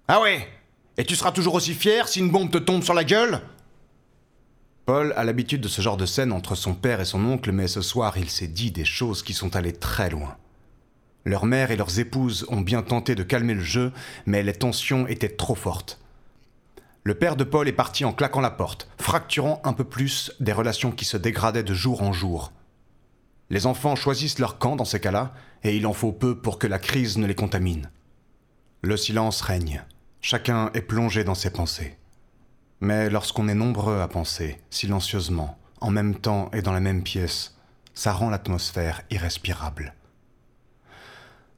Ah 0.06 0.20
ouais? 0.20 0.48
Et 0.96 1.04
tu 1.04 1.16
seras 1.16 1.32
toujours 1.32 1.54
aussi 1.54 1.74
fier 1.74 2.06
si 2.06 2.20
une 2.20 2.30
bombe 2.30 2.52
te 2.52 2.58
tombe 2.58 2.84
sur 2.84 2.94
la 2.94 3.02
gueule? 3.02 3.42
Paul 4.88 5.12
a 5.18 5.24
l'habitude 5.24 5.60
de 5.60 5.68
ce 5.68 5.82
genre 5.82 5.98
de 5.98 6.06
scène 6.06 6.32
entre 6.32 6.54
son 6.54 6.72
père 6.72 7.02
et 7.02 7.04
son 7.04 7.22
oncle, 7.26 7.52
mais 7.52 7.68
ce 7.68 7.82
soir 7.82 8.16
il 8.16 8.30
s'est 8.30 8.48
dit 8.48 8.70
des 8.70 8.86
choses 8.86 9.22
qui 9.22 9.34
sont 9.34 9.54
allées 9.54 9.74
très 9.74 10.08
loin. 10.08 10.38
Leur 11.26 11.44
mère 11.44 11.70
et 11.70 11.76
leurs 11.76 12.00
épouses 12.00 12.46
ont 12.48 12.62
bien 12.62 12.80
tenté 12.80 13.14
de 13.14 13.22
calmer 13.22 13.52
le 13.52 13.60
jeu, 13.60 13.92
mais 14.24 14.42
les 14.42 14.54
tensions 14.54 15.06
étaient 15.06 15.28
trop 15.28 15.54
fortes. 15.54 16.00
Le 17.04 17.12
père 17.12 17.36
de 17.36 17.44
Paul 17.44 17.68
est 17.68 17.72
parti 17.72 18.06
en 18.06 18.14
claquant 18.14 18.40
la 18.40 18.50
porte, 18.50 18.88
fracturant 18.98 19.60
un 19.62 19.74
peu 19.74 19.84
plus 19.84 20.32
des 20.40 20.54
relations 20.54 20.90
qui 20.90 21.04
se 21.04 21.18
dégradaient 21.18 21.62
de 21.62 21.74
jour 21.74 22.00
en 22.00 22.14
jour. 22.14 22.50
Les 23.50 23.66
enfants 23.66 23.94
choisissent 23.94 24.38
leur 24.38 24.56
camp 24.56 24.74
dans 24.74 24.86
ces 24.86 25.00
cas-là, 25.00 25.34
et 25.64 25.76
il 25.76 25.86
en 25.86 25.92
faut 25.92 26.12
peu 26.12 26.34
pour 26.34 26.58
que 26.58 26.66
la 26.66 26.78
crise 26.78 27.18
ne 27.18 27.26
les 27.26 27.34
contamine. 27.34 27.90
Le 28.80 28.96
silence 28.96 29.42
règne. 29.42 29.84
Chacun 30.22 30.70
est 30.72 30.80
plongé 30.80 31.24
dans 31.24 31.34
ses 31.34 31.50
pensées. 31.50 31.97
Mais 32.80 33.10
lorsqu'on 33.10 33.48
est 33.48 33.54
nombreux 33.54 34.00
à 34.00 34.08
penser, 34.08 34.60
silencieusement, 34.70 35.58
en 35.80 35.90
même 35.90 36.14
temps 36.14 36.50
et 36.52 36.62
dans 36.62 36.72
la 36.72 36.80
même 36.80 37.02
pièce, 37.02 37.56
ça 37.94 38.12
rend 38.12 38.30
l'atmosphère 38.30 39.02
irrespirable. 39.10 39.94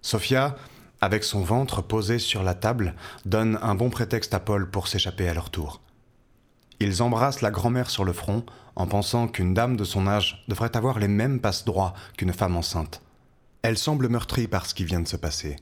Sophia, 0.03 0.57
avec 1.03 1.25
son 1.25 1.43
ventre 1.43 1.83
posé 1.83 2.19
sur 2.19 2.43
la 2.43 2.55
table, 2.55 2.95
donne 3.27 3.59
un 3.63 3.75
bon 3.75 3.91
prétexte 3.91 4.33
à 4.33 4.41
Paul 4.41 4.71
pour 4.71 4.89
s'échapper 4.89 5.29
à 5.29 5.35
leur 5.35 5.51
tour. 5.51 5.81
Ils 6.79 7.03
embrassent 7.03 7.43
la 7.43 7.51
grand-mère 7.51 7.91
sur 7.91 8.05
le 8.05 8.15
front 8.15 8.45
en 8.75 8.87
pensant 8.87 9.29
qu'une 9.29 9.53
dame 9.53 9.77
de 9.77 9.85
son 9.85 10.07
âge 10.07 10.45
devrait 10.49 10.77
avoir 10.77 10.99
les 10.99 11.09
mêmes 11.09 11.41
passe-droits 11.41 11.93
qu'une 12.17 12.33
femme 12.33 12.57
enceinte. 12.57 13.03
Elle 13.63 13.77
semble 13.77 14.09
meurtrie 14.09 14.49
par 14.49 14.65
ce 14.65 14.75
qui 14.75 14.85
vient 14.85 15.01
de 15.01 15.09
se 15.09 15.17
passer. 15.17 15.57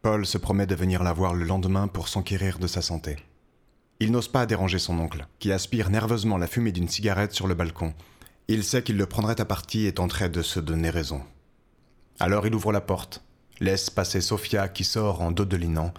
Paul 0.00 0.24
se 0.24 0.38
promet 0.38 0.66
de 0.66 0.74
venir 0.74 1.02
la 1.02 1.12
voir 1.12 1.34
le 1.34 1.44
lendemain 1.44 1.88
pour 1.88 2.08
s'enquérir 2.08 2.58
de 2.58 2.66
sa 2.66 2.80
santé. 2.80 3.16
Il 3.98 4.12
n'ose 4.12 4.28
pas 4.28 4.46
déranger 4.46 4.78
son 4.78 4.98
oncle, 4.98 5.26
qui 5.38 5.52
aspire 5.52 5.90
nerveusement 5.90 6.36
la 6.36 6.46
fumée 6.46 6.72
d'une 6.72 6.88
cigarette 6.88 7.32
sur 7.32 7.46
le 7.46 7.54
balcon. 7.54 7.94
Il 8.48 8.62
sait 8.62 8.82
qu'il 8.82 8.96
le 8.96 9.06
prendrait 9.06 9.40
à 9.40 9.44
partie 9.44 9.86
et 9.86 9.94
tenterait 9.94 10.28
de 10.28 10.42
se 10.42 10.60
donner 10.60 10.90
raison. 10.90 11.22
Alors 12.18 12.46
il 12.46 12.54
ouvre 12.54 12.72
la 12.72 12.80
porte, 12.80 13.24
laisse 13.60 13.90
passer 13.90 14.20
Sophia 14.20 14.68
qui 14.68 14.84
sort 14.84 15.22
en 15.22 15.30
dodelinant 15.30 15.92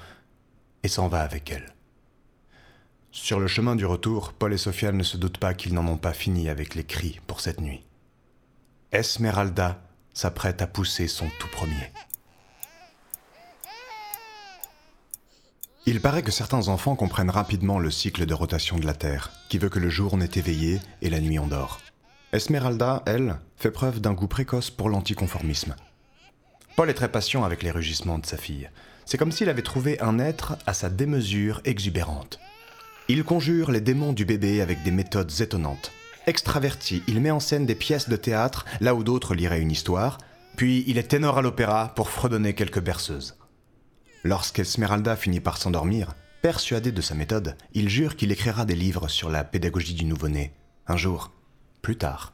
et 0.84 0.88
s'en 0.88 1.08
va 1.08 1.22
avec 1.22 1.52
elle. 1.52 1.74
Sur 3.12 3.40
le 3.40 3.48
chemin 3.48 3.76
du 3.76 3.86
retour, 3.86 4.34
Paul 4.34 4.54
et 4.54 4.58
Sophia 4.58 4.92
ne 4.92 5.04
se 5.04 5.18
doutent 5.18 5.40
pas 5.40 5.56
qu'ils 5.56 5.74
n'en 5.74 5.88
ont 5.88 5.98
pas 5.98 6.14
fini 6.14 6.50
avec 6.50 6.76
les 6.76 6.84
cris 6.84 7.20
pour 7.26 7.42
cette 7.42 7.62
nuit. 7.62 7.84
Esmeralda 8.92 9.82
s'apprête 10.14 10.62
à 10.62 10.68
pousser 10.68 11.08
son 11.08 11.28
tout 11.40 11.48
premier. 11.52 11.92
Il 15.90 16.02
paraît 16.02 16.22
que 16.22 16.32
certains 16.32 16.68
enfants 16.68 16.98
comprennent 16.98 17.30
rapidement 17.30 17.80
le 17.80 17.90
cycle 17.92 18.26
de 18.26 18.34
rotation 18.34 18.78
de 18.78 18.86
la 18.86 18.94
Terre, 18.94 19.32
qui 19.48 19.58
veut 19.58 19.70
que 19.70 19.80
le 19.80 19.90
jour 19.90 20.18
n'est 20.18 20.30
éveillé 20.36 20.82
et 21.02 21.10
la 21.10 21.22
nuit 21.22 21.40
endort. 21.40 21.80
Esmeralda, 22.34 23.04
elle, 23.06 23.38
fait 23.56 23.72
preuve 23.72 24.02
d'un 24.02 24.12
goût 24.12 24.28
précoce 24.28 24.70
pour 24.70 24.90
l'anticonformisme. 24.90 25.78
Paul 26.76 26.90
est 26.90 26.94
très 26.94 27.10
patient 27.10 27.46
avec 27.46 27.64
les 27.64 27.72
rugissements 27.72 28.20
de 28.20 28.26
sa 28.26 28.36
fille. 28.36 28.70
C'est 29.06 29.18
comme 29.18 29.32
s'il 29.32 29.48
avait 29.48 29.62
trouvé 29.62 29.98
un 30.02 30.20
être 30.20 30.58
à 30.66 30.74
sa 30.74 30.90
démesure 30.90 31.62
exubérante. 31.64 32.42
Il 33.08 33.24
conjure 33.24 33.72
les 33.72 33.80
démons 33.80 34.12
du 34.12 34.26
bébé 34.26 34.60
avec 34.60 34.84
des 34.84 34.92
méthodes 34.92 35.40
étonnantes. 35.40 35.94
Extraverti, 36.26 37.02
il 37.08 37.22
met 37.22 37.32
en 37.32 37.40
scène 37.40 37.66
des 37.66 37.76
pièces 37.76 38.10
de 38.10 38.18
théâtre 38.18 38.66
là 38.82 38.94
où 38.94 39.06
d'autres 39.06 39.36
liraient 39.36 39.62
une 39.62 39.72
histoire, 39.72 40.18
puis 40.58 40.84
il 40.86 40.98
est 40.98 41.08
ténor 41.08 41.38
à 41.38 41.42
l'opéra 41.42 41.94
pour 41.96 42.10
fredonner 42.10 42.54
quelques 42.56 42.82
berceuses. 42.82 43.38
Lorsqu'Esmeralda 44.24 45.16
finit 45.16 45.40
par 45.40 45.58
s'endormir, 45.58 46.16
persuadé 46.42 46.92
de 46.92 47.02
sa 47.02 47.16
méthode, 47.16 47.56
il 47.74 47.90
jure 47.90 48.16
qu'il 48.16 48.32
écrira 48.32 48.66
des 48.66 48.76
livres 48.76 49.08
sur 49.08 49.30
la 49.30 49.44
pédagogie 49.44 49.94
du 49.94 50.06
nouveau-né, 50.06 50.54
un 50.88 50.98
jour, 50.98 51.32
plus 51.82 51.98
tard. 51.98 52.34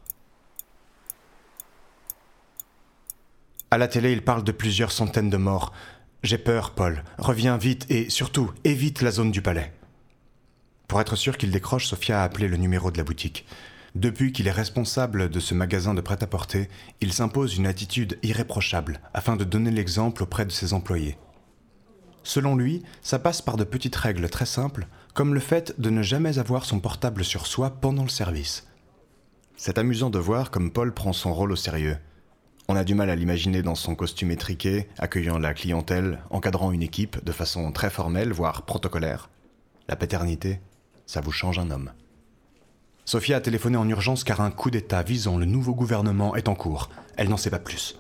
À 3.72 3.78
la 3.78 3.88
télé, 3.88 4.12
il 4.12 4.24
parle 4.24 4.44
de 4.44 4.52
plusieurs 4.52 4.92
centaines 4.92 5.32
de 5.32 5.38
morts. 5.38 5.74
J'ai 6.22 6.38
peur, 6.38 6.76
Paul. 6.76 7.04
Reviens 7.18 7.58
vite 7.58 7.88
et 7.90 8.10
surtout, 8.10 8.52
évite 8.64 9.02
la 9.02 9.12
zone 9.12 9.32
du 9.32 9.42
palais. 9.42 9.74
Pour 10.88 11.02
être 11.02 11.16
sûr 11.16 11.38
qu'il 11.38 11.50
décroche, 11.50 11.88
Sophia 11.88 12.22
a 12.22 12.24
appelé 12.24 12.48
le 12.48 12.58
numéro 12.58 12.92
de 12.92 12.98
la 12.98 13.04
boutique. 13.04 13.48
Depuis 13.96 14.32
qu'il 14.32 14.48
est 14.48 14.52
responsable 14.52 15.30
de 15.30 15.40
ce 15.40 15.56
magasin 15.56 15.96
de 15.96 16.02
prêt-à-porter, 16.02 16.70
il 17.02 17.14
s'impose 17.14 17.58
une 17.58 17.66
attitude 17.66 18.20
irréprochable 18.22 19.02
afin 19.14 19.36
de 19.36 19.44
donner 19.44 19.72
l'exemple 19.72 20.22
auprès 20.22 20.46
de 20.46 20.52
ses 20.52 20.74
employés. 20.74 21.18
Selon 22.24 22.56
lui, 22.56 22.84
ça 23.02 23.20
passe 23.20 23.42
par 23.42 23.58
de 23.58 23.64
petites 23.64 23.96
règles 23.96 24.30
très 24.30 24.46
simples, 24.46 24.88
comme 25.14 25.34
le 25.34 25.40
fait 25.40 25.80
de 25.80 25.90
ne 25.90 26.02
jamais 26.02 26.40
avoir 26.40 26.66
son 26.66 26.80
portable 26.80 27.24
sur 27.24 27.46
soi 27.46 27.70
pendant 27.70 28.04
le 28.04 28.10
service. 28.10 28.66
C'est 29.56 29.78
amusant 29.78 30.10
de 30.10 30.20
voir 30.20 30.50
comme 30.50 30.72
Paul 30.72 30.94
prend 30.94 31.14
son 31.14 31.34
rôle 31.34 31.52
au 31.52 31.56
sérieux. 31.56 31.98
On 32.70 32.76
a 32.76 32.86
du 32.86 32.96
mal 32.96 33.10
à 33.10 33.16
l'imaginer 33.16 33.62
dans 33.62 33.76
son 33.76 33.94
costume 33.94 34.32
étriqué, 34.32 34.88
accueillant 34.98 35.38
la 35.38 35.54
clientèle, 35.54 36.20
encadrant 36.30 36.72
une 36.72 36.82
équipe 36.82 37.24
de 37.24 37.32
façon 37.32 37.72
très 37.72 37.90
formelle, 37.90 38.32
voire 38.32 38.64
protocolaire. 38.64 39.30
La 39.90 39.98
paternité, 39.98 40.62
ça 41.06 41.20
vous 41.20 41.32
change 41.34 41.60
un 41.60 41.72
homme. 41.72 41.92
Sophia 43.06 43.38
a 43.38 43.42
téléphoné 43.42 43.76
en 43.76 43.90
urgence 43.90 44.24
car 44.24 44.40
un 44.40 44.50
coup 44.50 44.72
d'État 44.72 45.04
visant 45.04 45.38
le 45.38 45.46
nouveau 45.46 45.76
gouvernement 45.76 46.36
est 46.38 46.48
en 46.48 46.56
cours. 46.56 46.90
Elle 47.18 47.28
n'en 47.28 47.38
sait 47.38 47.50
pas 47.50 47.60
plus. 47.60 48.00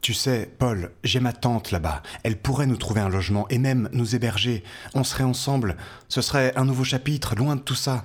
Tu 0.00 0.14
sais, 0.14 0.50
Paul, 0.58 0.92
j'ai 1.02 1.20
ma 1.20 1.32
tante 1.32 1.70
là-bas. 1.70 2.02
Elle 2.22 2.38
pourrait 2.38 2.66
nous 2.66 2.76
trouver 2.76 3.00
un 3.00 3.08
logement 3.08 3.48
et 3.48 3.58
même 3.58 3.88
nous 3.92 4.14
héberger. 4.14 4.62
On 4.94 5.04
serait 5.04 5.24
ensemble. 5.24 5.76
Ce 6.08 6.22
serait 6.22 6.56
un 6.56 6.64
nouveau 6.64 6.84
chapitre, 6.84 7.34
loin 7.34 7.56
de 7.56 7.60
tout 7.60 7.74
ça. 7.74 8.04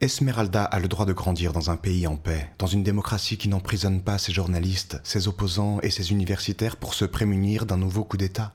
Esmeralda 0.00 0.64
a 0.64 0.80
le 0.80 0.88
droit 0.88 1.04
de 1.04 1.12
grandir 1.12 1.52
dans 1.52 1.70
un 1.70 1.76
pays 1.76 2.06
en 2.06 2.16
paix, 2.16 2.50
dans 2.58 2.66
une 2.66 2.82
démocratie 2.82 3.36
qui 3.36 3.48
n'emprisonne 3.48 4.00
pas 4.00 4.16
ses 4.16 4.32
journalistes, 4.32 4.98
ses 5.04 5.28
opposants 5.28 5.78
et 5.82 5.90
ses 5.90 6.10
universitaires 6.10 6.76
pour 6.76 6.94
se 6.94 7.04
prémunir 7.04 7.66
d'un 7.66 7.76
nouveau 7.76 8.04
coup 8.04 8.16
d'État. 8.16 8.54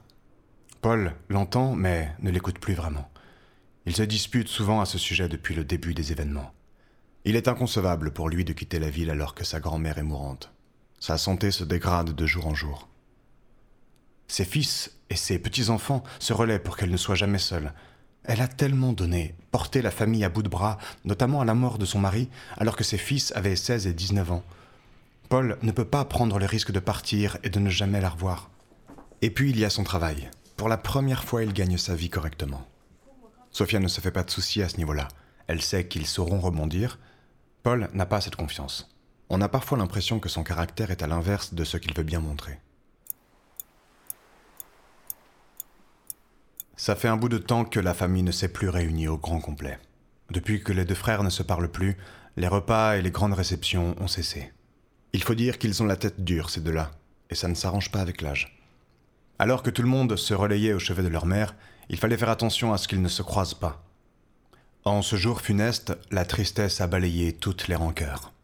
Paul 0.81 1.13
l'entend, 1.29 1.75
mais 1.75 2.11
ne 2.19 2.31
l'écoute 2.31 2.57
plus 2.57 2.73
vraiment. 2.73 3.09
Il 3.85 3.95
se 3.95 4.01
dispute 4.01 4.47
souvent 4.47 4.81
à 4.81 4.85
ce 4.85 4.97
sujet 4.97 5.29
depuis 5.29 5.53
le 5.53 5.63
début 5.63 5.93
des 5.93 6.11
événements. 6.11 6.51
Il 7.25 7.35
est 7.35 7.47
inconcevable 7.47 8.11
pour 8.11 8.29
lui 8.29 8.43
de 8.43 8.53
quitter 8.53 8.79
la 8.79 8.89
ville 8.89 9.11
alors 9.11 9.35
que 9.35 9.43
sa 9.43 9.59
grand-mère 9.59 9.99
est 9.99 10.03
mourante. 10.03 10.54
Sa 10.99 11.17
santé 11.17 11.51
se 11.51 11.63
dégrade 11.63 12.15
de 12.15 12.25
jour 12.25 12.47
en 12.47 12.55
jour. 12.55 12.87
Ses 14.27 14.45
fils 14.45 14.91
et 15.09 15.15
ses 15.15 15.39
petits-enfants 15.39 16.03
se 16.19 16.33
relaient 16.33 16.59
pour 16.59 16.77
qu'elle 16.77 16.89
ne 16.89 16.97
soit 16.97 17.15
jamais 17.15 17.37
seule. 17.37 17.73
Elle 18.23 18.41
a 18.41 18.47
tellement 18.47 18.91
donné, 18.91 19.35
porté 19.51 19.81
la 19.81 19.91
famille 19.91 20.23
à 20.23 20.29
bout 20.29 20.41
de 20.41 20.49
bras, 20.49 20.79
notamment 21.03 21.41
à 21.41 21.45
la 21.45 21.53
mort 21.53 21.77
de 21.77 21.85
son 21.85 21.99
mari, 21.99 22.29
alors 22.57 22.75
que 22.75 22.83
ses 22.83 22.97
fils 22.97 23.31
avaient 23.35 23.55
16 23.55 23.85
et 23.85 23.93
19 23.93 24.31
ans. 24.31 24.43
Paul 25.29 25.57
ne 25.61 25.71
peut 25.71 25.85
pas 25.85 26.05
prendre 26.05 26.39
le 26.39 26.45
risque 26.45 26.71
de 26.71 26.79
partir 26.79 27.37
et 27.43 27.49
de 27.49 27.59
ne 27.59 27.69
jamais 27.69 28.01
la 28.01 28.09
revoir. 28.09 28.49
Et 29.21 29.29
puis 29.29 29.51
il 29.51 29.59
y 29.59 29.65
a 29.65 29.69
son 29.69 29.83
travail. 29.83 30.29
Pour 30.57 30.69
la 30.69 30.77
première 30.77 31.23
fois, 31.23 31.43
il 31.43 31.53
gagne 31.53 31.77
sa 31.77 31.95
vie 31.95 32.09
correctement. 32.09 32.65
Sophia 33.51 33.79
ne 33.79 33.87
se 33.87 34.01
fait 34.01 34.11
pas 34.11 34.23
de 34.23 34.31
soucis 34.31 34.61
à 34.61 34.69
ce 34.69 34.77
niveau-là. 34.77 35.07
Elle 35.47 35.61
sait 35.61 35.87
qu'ils 35.87 36.07
sauront 36.07 36.39
rebondir. 36.39 36.99
Paul 37.63 37.89
n'a 37.93 38.05
pas 38.05 38.21
cette 38.21 38.35
confiance. 38.35 38.94
On 39.29 39.41
a 39.41 39.49
parfois 39.49 39.77
l'impression 39.77 40.19
que 40.19 40.29
son 40.29 40.43
caractère 40.43 40.91
est 40.91 41.03
à 41.03 41.07
l'inverse 41.07 41.53
de 41.53 41.63
ce 41.63 41.77
qu'il 41.77 41.93
veut 41.93 42.03
bien 42.03 42.19
montrer. 42.19 42.59
Ça 46.77 46.95
fait 46.95 47.07
un 47.07 47.17
bout 47.17 47.29
de 47.29 47.37
temps 47.37 47.65
que 47.65 47.79
la 47.79 47.93
famille 47.93 48.23
ne 48.23 48.31
s'est 48.31 48.51
plus 48.51 48.69
réunie 48.69 49.07
au 49.07 49.17
grand 49.17 49.39
complet. 49.39 49.79
Depuis 50.29 50.61
que 50.63 50.73
les 50.73 50.85
deux 50.85 50.95
frères 50.95 51.23
ne 51.23 51.29
se 51.29 51.43
parlent 51.43 51.71
plus, 51.71 51.97
Les 52.37 52.49
repas 52.49 52.97
et 52.97 53.01
les 53.01 53.11
grandes 53.11 53.33
réceptions 53.33 53.95
ont 53.97 54.07
cessé. 54.07 54.51
Il 55.13 55.23
faut 55.23 55.35
dire 55.35 55.57
qu'ils 55.57 55.81
ont 55.81 55.85
la 55.85 55.95
tête 55.95 56.25
dure, 56.25 56.49
ces 56.49 56.59
deux-là, 56.59 56.91
et 57.29 57.35
ça 57.35 57.47
ne 57.47 57.53
s'arrange 57.53 57.91
pas 57.91 58.01
avec 58.01 58.21
l'âge. 58.21 58.59
Alors 59.39 59.63
que 59.63 59.69
tout 59.69 59.81
le 59.81 59.87
monde 59.87 60.17
se 60.17 60.33
relayait 60.33 60.73
au 60.73 60.79
chevet 60.79 61.03
de 61.03 61.07
leur 61.07 61.25
mère, 61.25 61.55
il 61.87 61.97
fallait 61.97 62.17
faire 62.17 62.29
attention 62.29 62.73
à 62.73 62.77
ce 62.77 62.89
qu'ils 62.89 63.01
ne 63.01 63.07
se 63.07 63.21
croisent 63.21 63.53
pas. 63.53 63.85
En 64.83 65.01
ce 65.01 65.15
jour 65.15 65.39
funeste, 65.39 65.97
la 66.11 66.25
tristesse 66.25 66.81
a 66.81 66.87
balayé 66.87 67.31
toutes 67.31 67.69
les 67.69 67.75
rancœurs. 67.75 68.34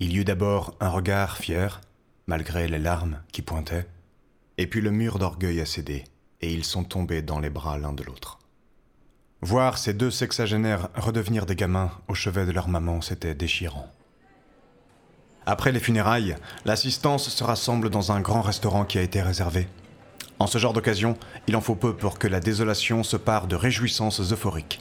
Il 0.00 0.12
y 0.12 0.18
eut 0.18 0.24
d'abord 0.24 0.74
un 0.80 0.88
regard 0.88 1.36
fier, 1.36 1.80
malgré 2.26 2.68
les 2.68 2.78
larmes 2.78 3.20
qui 3.32 3.42
pointaient, 3.42 3.86
et 4.58 4.66
puis 4.66 4.80
le 4.80 4.90
mur 4.90 5.18
d'orgueil 5.18 5.60
a 5.60 5.66
cédé, 5.66 6.04
et 6.40 6.52
ils 6.52 6.64
sont 6.64 6.84
tombés 6.84 7.22
dans 7.22 7.40
les 7.40 7.50
bras 7.50 7.78
l'un 7.78 7.92
de 7.92 8.02
l'autre. 8.02 8.38
Voir 9.40 9.78
ces 9.78 9.92
deux 9.92 10.10
sexagénaires 10.10 10.88
redevenir 10.96 11.46
des 11.46 11.54
gamins 11.54 11.90
au 12.08 12.14
chevet 12.14 12.46
de 12.46 12.50
leur 12.50 12.68
maman, 12.68 13.00
c'était 13.02 13.34
déchirant. 13.34 13.92
Après 15.46 15.72
les 15.72 15.80
funérailles, 15.80 16.36
l'assistance 16.64 17.28
se 17.28 17.44
rassemble 17.44 17.90
dans 17.90 18.12
un 18.12 18.20
grand 18.20 18.40
restaurant 18.40 18.84
qui 18.84 18.98
a 18.98 19.02
été 19.02 19.20
réservé. 19.20 19.68
En 20.38 20.46
ce 20.46 20.58
genre 20.58 20.72
d'occasion, 20.72 21.16
il 21.46 21.56
en 21.56 21.60
faut 21.60 21.74
peu 21.74 21.94
pour 21.94 22.18
que 22.18 22.26
la 22.26 22.40
désolation 22.40 23.02
se 23.02 23.16
pare 23.16 23.46
de 23.46 23.54
réjouissances 23.54 24.32
euphoriques. 24.32 24.80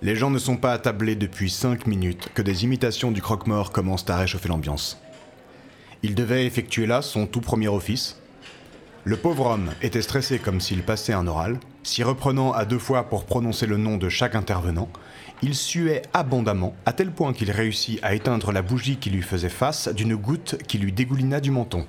Les 0.00 0.14
gens 0.14 0.30
ne 0.30 0.38
sont 0.38 0.56
pas 0.56 0.72
attablés 0.72 1.16
depuis 1.16 1.50
cinq 1.50 1.88
minutes 1.88 2.28
que 2.32 2.42
des 2.42 2.62
imitations 2.62 3.10
du 3.10 3.20
croque-mort 3.20 3.72
commencent 3.72 4.08
à 4.08 4.16
réchauffer 4.16 4.48
l'ambiance. 4.48 5.00
Il 6.04 6.14
devait 6.14 6.46
effectuer 6.46 6.86
là 6.86 7.02
son 7.02 7.26
tout 7.26 7.40
premier 7.40 7.66
office. 7.66 8.20
Le 9.02 9.16
pauvre 9.16 9.46
homme 9.46 9.70
était 9.82 10.02
stressé 10.02 10.38
comme 10.38 10.60
s'il 10.60 10.84
passait 10.84 11.12
un 11.12 11.26
oral, 11.26 11.58
s'y 11.82 12.04
reprenant 12.04 12.52
à 12.52 12.64
deux 12.64 12.78
fois 12.78 13.08
pour 13.08 13.24
prononcer 13.24 13.66
le 13.66 13.76
nom 13.76 13.96
de 13.96 14.08
chaque 14.08 14.36
intervenant, 14.36 14.88
il 15.42 15.56
suait 15.56 16.02
abondamment, 16.14 16.76
à 16.86 16.92
tel 16.92 17.10
point 17.10 17.32
qu'il 17.32 17.50
réussit 17.50 17.98
à 18.02 18.14
éteindre 18.14 18.52
la 18.52 18.62
bougie 18.62 18.98
qui 18.98 19.10
lui 19.10 19.22
faisait 19.22 19.48
face 19.48 19.88
d'une 19.88 20.14
goutte 20.14 20.56
qui 20.68 20.78
lui 20.78 20.92
dégoulina 20.92 21.40
du 21.40 21.50
menton. 21.50 21.86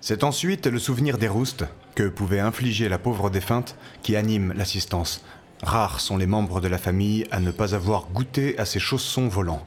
C'est 0.00 0.24
ensuite 0.24 0.66
le 0.66 0.78
souvenir 0.78 1.16
des 1.16 1.28
roustes, 1.28 1.64
que 1.94 2.08
pouvait 2.08 2.40
infliger 2.40 2.88
la 2.88 2.98
pauvre 2.98 3.30
défunte, 3.30 3.76
qui 4.02 4.16
anime 4.16 4.52
l'assistance. 4.56 5.24
Rares 5.62 6.00
sont 6.00 6.16
les 6.16 6.26
membres 6.26 6.60
de 6.60 6.68
la 6.68 6.78
famille 6.78 7.26
à 7.30 7.40
ne 7.40 7.50
pas 7.50 7.74
avoir 7.74 8.08
goûté 8.08 8.58
à 8.58 8.64
ces 8.64 8.80
chaussons 8.80 9.28
volants. 9.28 9.66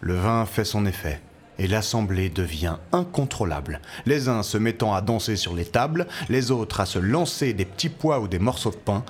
Le 0.00 0.14
vin 0.14 0.46
fait 0.46 0.64
son 0.64 0.86
effet, 0.86 1.20
et 1.58 1.66
l'assemblée 1.66 2.30
devient 2.30 2.76
incontrôlable, 2.92 3.80
les 4.06 4.28
uns 4.28 4.42
se 4.42 4.58
mettant 4.58 4.94
à 4.94 5.00
danser 5.00 5.36
sur 5.36 5.54
les 5.54 5.64
tables, 5.64 6.06
les 6.28 6.50
autres 6.50 6.80
à 6.80 6.86
se 6.86 6.98
lancer 6.98 7.52
des 7.52 7.64
petits 7.64 7.88
pois 7.88 8.20
ou 8.20 8.28
des 8.28 8.38
morceaux 8.38 8.70
de 8.70 8.76
pain. 8.76 9.04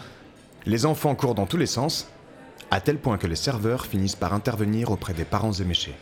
Les 0.66 0.86
enfants 0.86 1.14
courent 1.14 1.34
dans 1.34 1.46
tous 1.46 1.56
les 1.56 1.66
sens, 1.66 2.08
à 2.70 2.80
tel 2.80 2.98
point 2.98 3.18
que 3.18 3.26
les 3.26 3.36
serveurs 3.36 3.86
finissent 3.86 4.16
par 4.16 4.34
intervenir 4.34 4.90
auprès 4.90 5.14
des 5.14 5.24
parents 5.24 5.52
éméchés. 5.52 5.94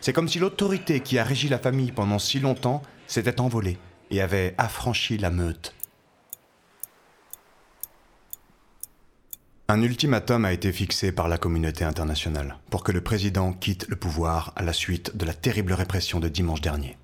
C'est 0.00 0.12
comme 0.12 0.28
si 0.28 0.38
l'autorité 0.38 1.00
qui 1.00 1.18
a 1.18 1.24
régi 1.24 1.48
la 1.48 1.58
famille 1.58 1.92
pendant 1.92 2.18
si 2.18 2.38
longtemps 2.38 2.82
s'était 3.06 3.40
envolée 3.40 3.78
et 4.10 4.20
avait 4.20 4.54
affranchi 4.58 5.16
la 5.16 5.30
meute. 5.30 5.74
Un 9.66 9.80
ultimatum 9.80 10.44
a 10.44 10.52
été 10.52 10.70
fixé 10.72 11.10
par 11.10 11.26
la 11.26 11.38
communauté 11.38 11.84
internationale 11.84 12.58
pour 12.68 12.84
que 12.84 12.92
le 12.92 13.00
président 13.00 13.54
quitte 13.54 13.88
le 13.88 13.96
pouvoir 13.96 14.52
à 14.56 14.62
la 14.62 14.74
suite 14.74 15.16
de 15.16 15.24
la 15.24 15.32
terrible 15.32 15.72
répression 15.72 16.20
de 16.20 16.28
dimanche 16.28 16.60
dernier. 16.60 16.98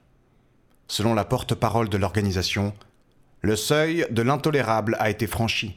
Selon 0.86 1.14
la 1.14 1.24
porte-parole 1.24 1.88
de 1.88 1.96
l'organisation, 1.96 2.74
le 3.40 3.56
seuil 3.56 4.06
de 4.10 4.20
l'intolérable 4.20 4.98
a 5.00 5.08
été 5.08 5.26
franchi. 5.26 5.74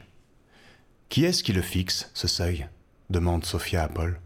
Qui 1.08 1.24
est-ce 1.24 1.42
qui 1.42 1.54
le 1.54 1.62
fixe, 1.62 2.10
ce 2.12 2.28
seuil? 2.28 2.68
demande 3.08 3.46
Sophia 3.46 3.84
à 3.84 3.88
Paul. 3.88 4.20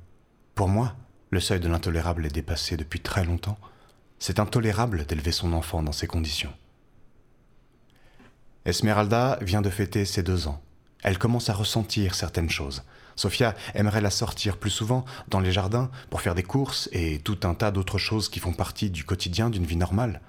Pour 0.56 0.66
moi, 0.68 0.96
le 1.30 1.38
seuil 1.38 1.60
de 1.60 1.68
l'intolérable 1.68 2.26
est 2.26 2.34
dépassé 2.34 2.76
depuis 2.76 2.98
très 2.98 3.24
longtemps. 3.24 3.58
C'est 4.18 4.40
intolérable 4.40 5.06
d'élever 5.06 5.30
son 5.30 5.52
enfant 5.52 5.84
dans 5.84 5.92
ces 5.92 6.08
conditions. 6.08 6.52
Esmeralda 8.64 9.38
vient 9.42 9.62
de 9.62 9.70
fêter 9.70 10.04
ses 10.04 10.24
deux 10.24 10.48
ans. 10.48 10.60
Elle 11.02 11.18
commence 11.18 11.48
à 11.48 11.54
ressentir 11.54 12.14
certaines 12.14 12.50
choses. 12.50 12.82
Sophia 13.16 13.54
aimerait 13.74 14.00
la 14.00 14.10
sortir 14.10 14.56
plus 14.56 14.70
souvent 14.70 15.04
dans 15.28 15.40
les 15.40 15.52
jardins 15.52 15.90
pour 16.10 16.20
faire 16.20 16.34
des 16.34 16.42
courses 16.42 16.88
et 16.92 17.18
tout 17.18 17.38
un 17.42 17.54
tas 17.54 17.70
d'autres 17.70 17.98
choses 17.98 18.28
qui 18.28 18.40
font 18.40 18.52
partie 18.52 18.90
du 18.90 19.04
quotidien 19.04 19.50
d'une 19.50 19.66
vie 19.66 19.76
normale. 19.76 20.20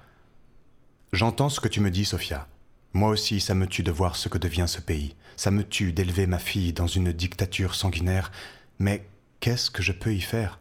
J'entends 1.12 1.48
ce 1.48 1.60
que 1.60 1.68
tu 1.68 1.80
me 1.80 1.90
dis, 1.90 2.04
Sophia. 2.04 2.48
Moi 2.92 3.10
aussi, 3.10 3.40
ça 3.40 3.54
me 3.54 3.68
tue 3.68 3.84
de 3.84 3.92
voir 3.92 4.16
ce 4.16 4.28
que 4.28 4.38
devient 4.38 4.66
ce 4.66 4.80
pays. 4.80 5.14
Ça 5.36 5.52
me 5.52 5.62
tue 5.62 5.92
d'élever 5.92 6.26
ma 6.26 6.38
fille 6.38 6.72
dans 6.72 6.88
une 6.88 7.12
dictature 7.12 7.74
sanguinaire. 7.74 8.32
Mais 8.80 9.06
qu'est-ce 9.38 9.70
que 9.70 9.82
je 9.82 9.92
peux 9.92 10.12
y 10.12 10.20
faire? 10.20 10.58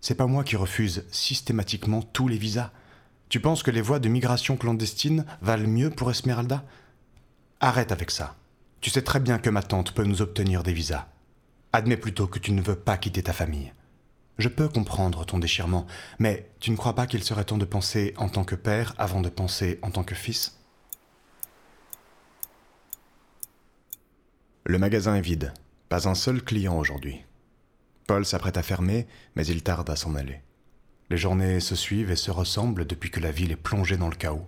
C'est 0.00 0.14
pas 0.14 0.26
moi 0.26 0.44
qui 0.44 0.56
refuse 0.56 1.04
systématiquement 1.10 2.00
tous 2.00 2.28
les 2.28 2.38
visas. 2.38 2.70
Tu 3.28 3.40
penses 3.40 3.62
que 3.62 3.70
les 3.70 3.82
voies 3.82 3.98
de 3.98 4.08
migration 4.08 4.56
clandestine 4.56 5.26
valent 5.42 5.68
mieux 5.68 5.90
pour 5.90 6.10
Esmeralda? 6.10 6.64
Arrête 7.60 7.92
avec 7.92 8.10
ça. 8.10 8.36
Tu 8.86 8.90
sais 8.90 9.02
très 9.02 9.18
bien 9.18 9.40
que 9.40 9.50
ma 9.50 9.64
tante 9.64 9.90
peut 9.90 10.04
nous 10.04 10.22
obtenir 10.22 10.62
des 10.62 10.72
visas. 10.72 11.08
Admets 11.72 11.96
plutôt 11.96 12.28
que 12.28 12.38
tu 12.38 12.52
ne 12.52 12.62
veux 12.62 12.76
pas 12.76 12.96
quitter 12.96 13.20
ta 13.20 13.32
famille. 13.32 13.72
Je 14.38 14.48
peux 14.48 14.68
comprendre 14.68 15.26
ton 15.26 15.40
déchirement, 15.40 15.88
mais 16.20 16.48
tu 16.60 16.70
ne 16.70 16.76
crois 16.76 16.94
pas 16.94 17.08
qu'il 17.08 17.24
serait 17.24 17.42
temps 17.42 17.58
de 17.58 17.64
penser 17.64 18.14
en 18.16 18.28
tant 18.28 18.44
que 18.44 18.54
père 18.54 18.94
avant 18.96 19.22
de 19.22 19.28
penser 19.28 19.80
en 19.82 19.90
tant 19.90 20.04
que 20.04 20.14
fils? 20.14 20.60
Le 24.64 24.78
magasin 24.78 25.16
est 25.16 25.20
vide. 25.20 25.52
Pas 25.88 26.08
un 26.08 26.14
seul 26.14 26.40
client 26.40 26.78
aujourd'hui. 26.78 27.24
Paul 28.06 28.24
s'apprête 28.24 28.56
à 28.56 28.62
fermer, 28.62 29.08
mais 29.34 29.48
il 29.48 29.64
tarde 29.64 29.90
à 29.90 29.96
s'en 29.96 30.14
aller. 30.14 30.42
Les 31.10 31.18
journées 31.18 31.58
se 31.58 31.74
suivent 31.74 32.12
et 32.12 32.16
se 32.16 32.30
ressemblent 32.30 32.86
depuis 32.86 33.10
que 33.10 33.18
la 33.18 33.32
ville 33.32 33.50
est 33.50 33.56
plongée 33.56 33.96
dans 33.96 34.10
le 34.10 34.14
chaos. 34.14 34.46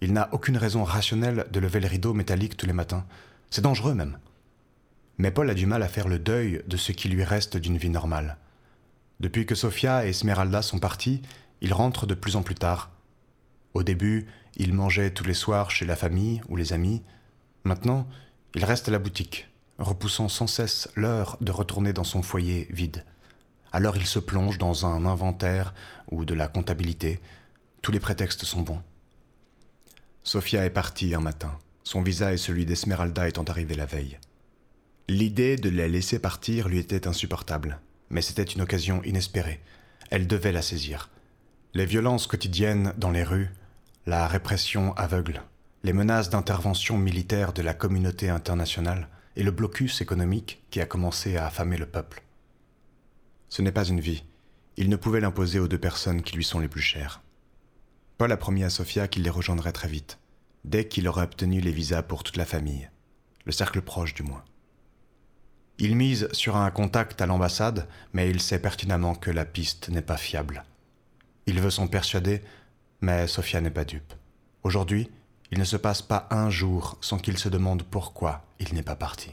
Il 0.00 0.12
n'a 0.12 0.28
aucune 0.32 0.58
raison 0.58 0.84
rationnelle 0.84 1.46
de 1.50 1.58
lever 1.58 1.80
le 1.80 1.88
rideau 1.88 2.14
métallique 2.14 2.56
tous 2.56 2.66
les 2.66 2.72
matins. 2.72 3.04
C'est 3.52 3.60
dangereux 3.60 3.92
même. 3.92 4.16
Mais 5.18 5.30
Paul 5.30 5.50
a 5.50 5.54
du 5.54 5.66
mal 5.66 5.82
à 5.82 5.88
faire 5.88 6.08
le 6.08 6.18
deuil 6.18 6.62
de 6.66 6.78
ce 6.78 6.90
qui 6.90 7.10
lui 7.10 7.22
reste 7.22 7.58
d'une 7.58 7.76
vie 7.76 7.90
normale. 7.90 8.38
Depuis 9.20 9.44
que 9.44 9.54
Sofia 9.54 10.06
et 10.06 10.08
Esmeralda 10.08 10.62
sont 10.62 10.78
partis, 10.78 11.20
il 11.60 11.74
rentre 11.74 12.06
de 12.06 12.14
plus 12.14 12.36
en 12.36 12.42
plus 12.42 12.54
tard. 12.54 12.90
Au 13.74 13.82
début, 13.82 14.26
il 14.56 14.72
mangeait 14.72 15.10
tous 15.10 15.24
les 15.24 15.34
soirs 15.34 15.70
chez 15.70 15.84
la 15.84 15.96
famille 15.96 16.40
ou 16.48 16.56
les 16.56 16.72
amis. 16.72 17.02
Maintenant, 17.64 18.08
il 18.54 18.64
reste 18.64 18.88
à 18.88 18.90
la 18.90 18.98
boutique, 18.98 19.50
repoussant 19.78 20.30
sans 20.30 20.46
cesse 20.46 20.88
l'heure 20.96 21.36
de 21.42 21.52
retourner 21.52 21.92
dans 21.92 22.04
son 22.04 22.22
foyer 22.22 22.68
vide. 22.70 23.04
Alors 23.70 23.98
il 23.98 24.06
se 24.06 24.18
plonge 24.18 24.56
dans 24.56 24.86
un 24.86 25.04
inventaire 25.04 25.74
ou 26.10 26.24
de 26.24 26.32
la 26.32 26.48
comptabilité. 26.48 27.20
Tous 27.82 27.92
les 27.92 28.00
prétextes 28.00 28.46
sont 28.46 28.62
bons. 28.62 28.80
Sophia 30.22 30.64
est 30.64 30.70
partie 30.70 31.14
un 31.14 31.20
matin, 31.20 31.58
son 31.84 32.02
visa 32.02 32.32
et 32.32 32.36
celui 32.36 32.64
d'Esmeralda 32.64 33.28
étant 33.28 33.44
arrivés 33.44 33.74
la 33.74 33.86
veille. 33.86 34.18
L'idée 35.08 35.56
de 35.56 35.68
la 35.68 35.88
laisser 35.88 36.18
partir 36.18 36.68
lui 36.68 36.78
était 36.78 37.06
insupportable, 37.06 37.80
mais 38.10 38.22
c'était 38.22 38.42
une 38.42 38.62
occasion 38.62 39.02
inespérée. 39.04 39.60
Elle 40.10 40.26
devait 40.26 40.52
la 40.52 40.62
saisir. 40.62 41.10
Les 41.74 41.86
violences 41.86 42.26
quotidiennes 42.26 42.94
dans 42.96 43.10
les 43.10 43.24
rues, 43.24 43.50
la 44.06 44.26
répression 44.28 44.92
aveugle, 44.94 45.42
les 45.82 45.92
menaces 45.92 46.30
d'intervention 46.30 46.98
militaire 46.98 47.52
de 47.52 47.62
la 47.62 47.74
communauté 47.74 48.28
internationale 48.28 49.08
et 49.36 49.42
le 49.42 49.50
blocus 49.50 50.00
économique 50.00 50.62
qui 50.70 50.80
a 50.80 50.86
commencé 50.86 51.36
à 51.36 51.46
affamer 51.46 51.76
le 51.76 51.86
peuple. 51.86 52.22
Ce 53.48 53.62
n'est 53.62 53.72
pas 53.72 53.84
une 53.84 54.00
vie. 54.00 54.24
Il 54.76 54.88
ne 54.88 54.96
pouvait 54.96 55.20
l'imposer 55.20 55.58
aux 55.58 55.68
deux 55.68 55.78
personnes 55.78 56.22
qui 56.22 56.36
lui 56.36 56.44
sont 56.44 56.58
les 56.58 56.68
plus 56.68 56.80
chères. 56.80 57.22
Paul 58.18 58.32
a 58.32 58.36
promis 58.36 58.64
à 58.64 58.70
Sofia 58.70 59.08
qu'il 59.08 59.22
les 59.22 59.30
rejoindrait 59.30 59.72
très 59.72 59.88
vite, 59.88 60.18
dès 60.64 60.88
qu'il 60.88 61.08
aurait 61.08 61.24
obtenu 61.24 61.60
les 61.60 61.72
visas 61.72 62.02
pour 62.02 62.22
toute 62.22 62.36
la 62.36 62.44
famille, 62.44 62.88
le 63.44 63.52
cercle 63.52 63.82
proche 63.82 64.14
du 64.14 64.22
moins. 64.22 64.44
Il 65.78 65.96
mise 65.96 66.28
sur 66.32 66.56
un 66.56 66.70
contact 66.70 67.20
à 67.20 67.26
l'ambassade, 67.26 67.88
mais 68.12 68.30
il 68.30 68.40
sait 68.40 68.60
pertinemment 68.60 69.14
que 69.14 69.30
la 69.30 69.44
piste 69.44 69.88
n'est 69.88 70.02
pas 70.02 70.16
fiable. 70.16 70.64
Il 71.46 71.60
veut 71.60 71.70
s'en 71.70 71.88
persuader, 71.88 72.42
mais 73.00 73.26
Sofia 73.26 73.60
n'est 73.60 73.70
pas 73.70 73.84
dupe. 73.84 74.12
Aujourd'hui, 74.62 75.10
il 75.50 75.58
ne 75.58 75.64
se 75.64 75.76
passe 75.76 76.00
pas 76.00 76.28
un 76.30 76.50
jour 76.50 76.96
sans 77.00 77.18
qu'il 77.18 77.36
se 77.36 77.48
demande 77.48 77.82
pourquoi 77.82 78.44
il 78.60 78.74
n'est 78.74 78.82
pas 78.82 78.96
parti. 78.96 79.32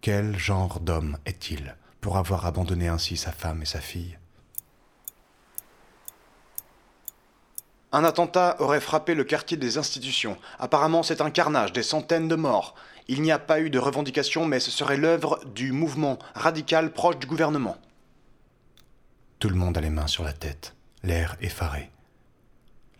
Quel 0.00 0.38
genre 0.38 0.80
d'homme 0.80 1.18
est-il 1.26 1.76
pour 2.00 2.16
avoir 2.16 2.46
abandonné 2.46 2.88
ainsi 2.88 3.16
sa 3.16 3.32
femme 3.32 3.62
et 3.62 3.66
sa 3.66 3.80
fille? 3.80 4.18
Un 7.92 8.04
attentat 8.04 8.56
aurait 8.60 8.80
frappé 8.80 9.14
le 9.14 9.24
quartier 9.24 9.56
des 9.56 9.78
institutions. 9.78 10.36
Apparemment, 10.58 11.02
c'est 11.02 11.20
un 11.20 11.30
carnage, 11.30 11.72
des 11.72 11.82
centaines 11.82 12.28
de 12.28 12.34
morts. 12.34 12.74
Il 13.08 13.22
n'y 13.22 13.32
a 13.32 13.38
pas 13.38 13.60
eu 13.60 13.70
de 13.70 13.78
revendication, 13.78 14.44
mais 14.44 14.60
ce 14.60 14.70
serait 14.70 14.98
l'œuvre 14.98 15.40
du 15.54 15.72
mouvement 15.72 16.18
radical 16.34 16.92
proche 16.92 17.18
du 17.18 17.26
gouvernement. 17.26 17.78
Tout 19.38 19.48
le 19.48 19.54
monde 19.54 19.78
a 19.78 19.80
les 19.80 19.90
mains 19.90 20.06
sur 20.06 20.24
la 20.24 20.32
tête, 20.32 20.74
l'air 21.02 21.36
effaré. 21.40 21.90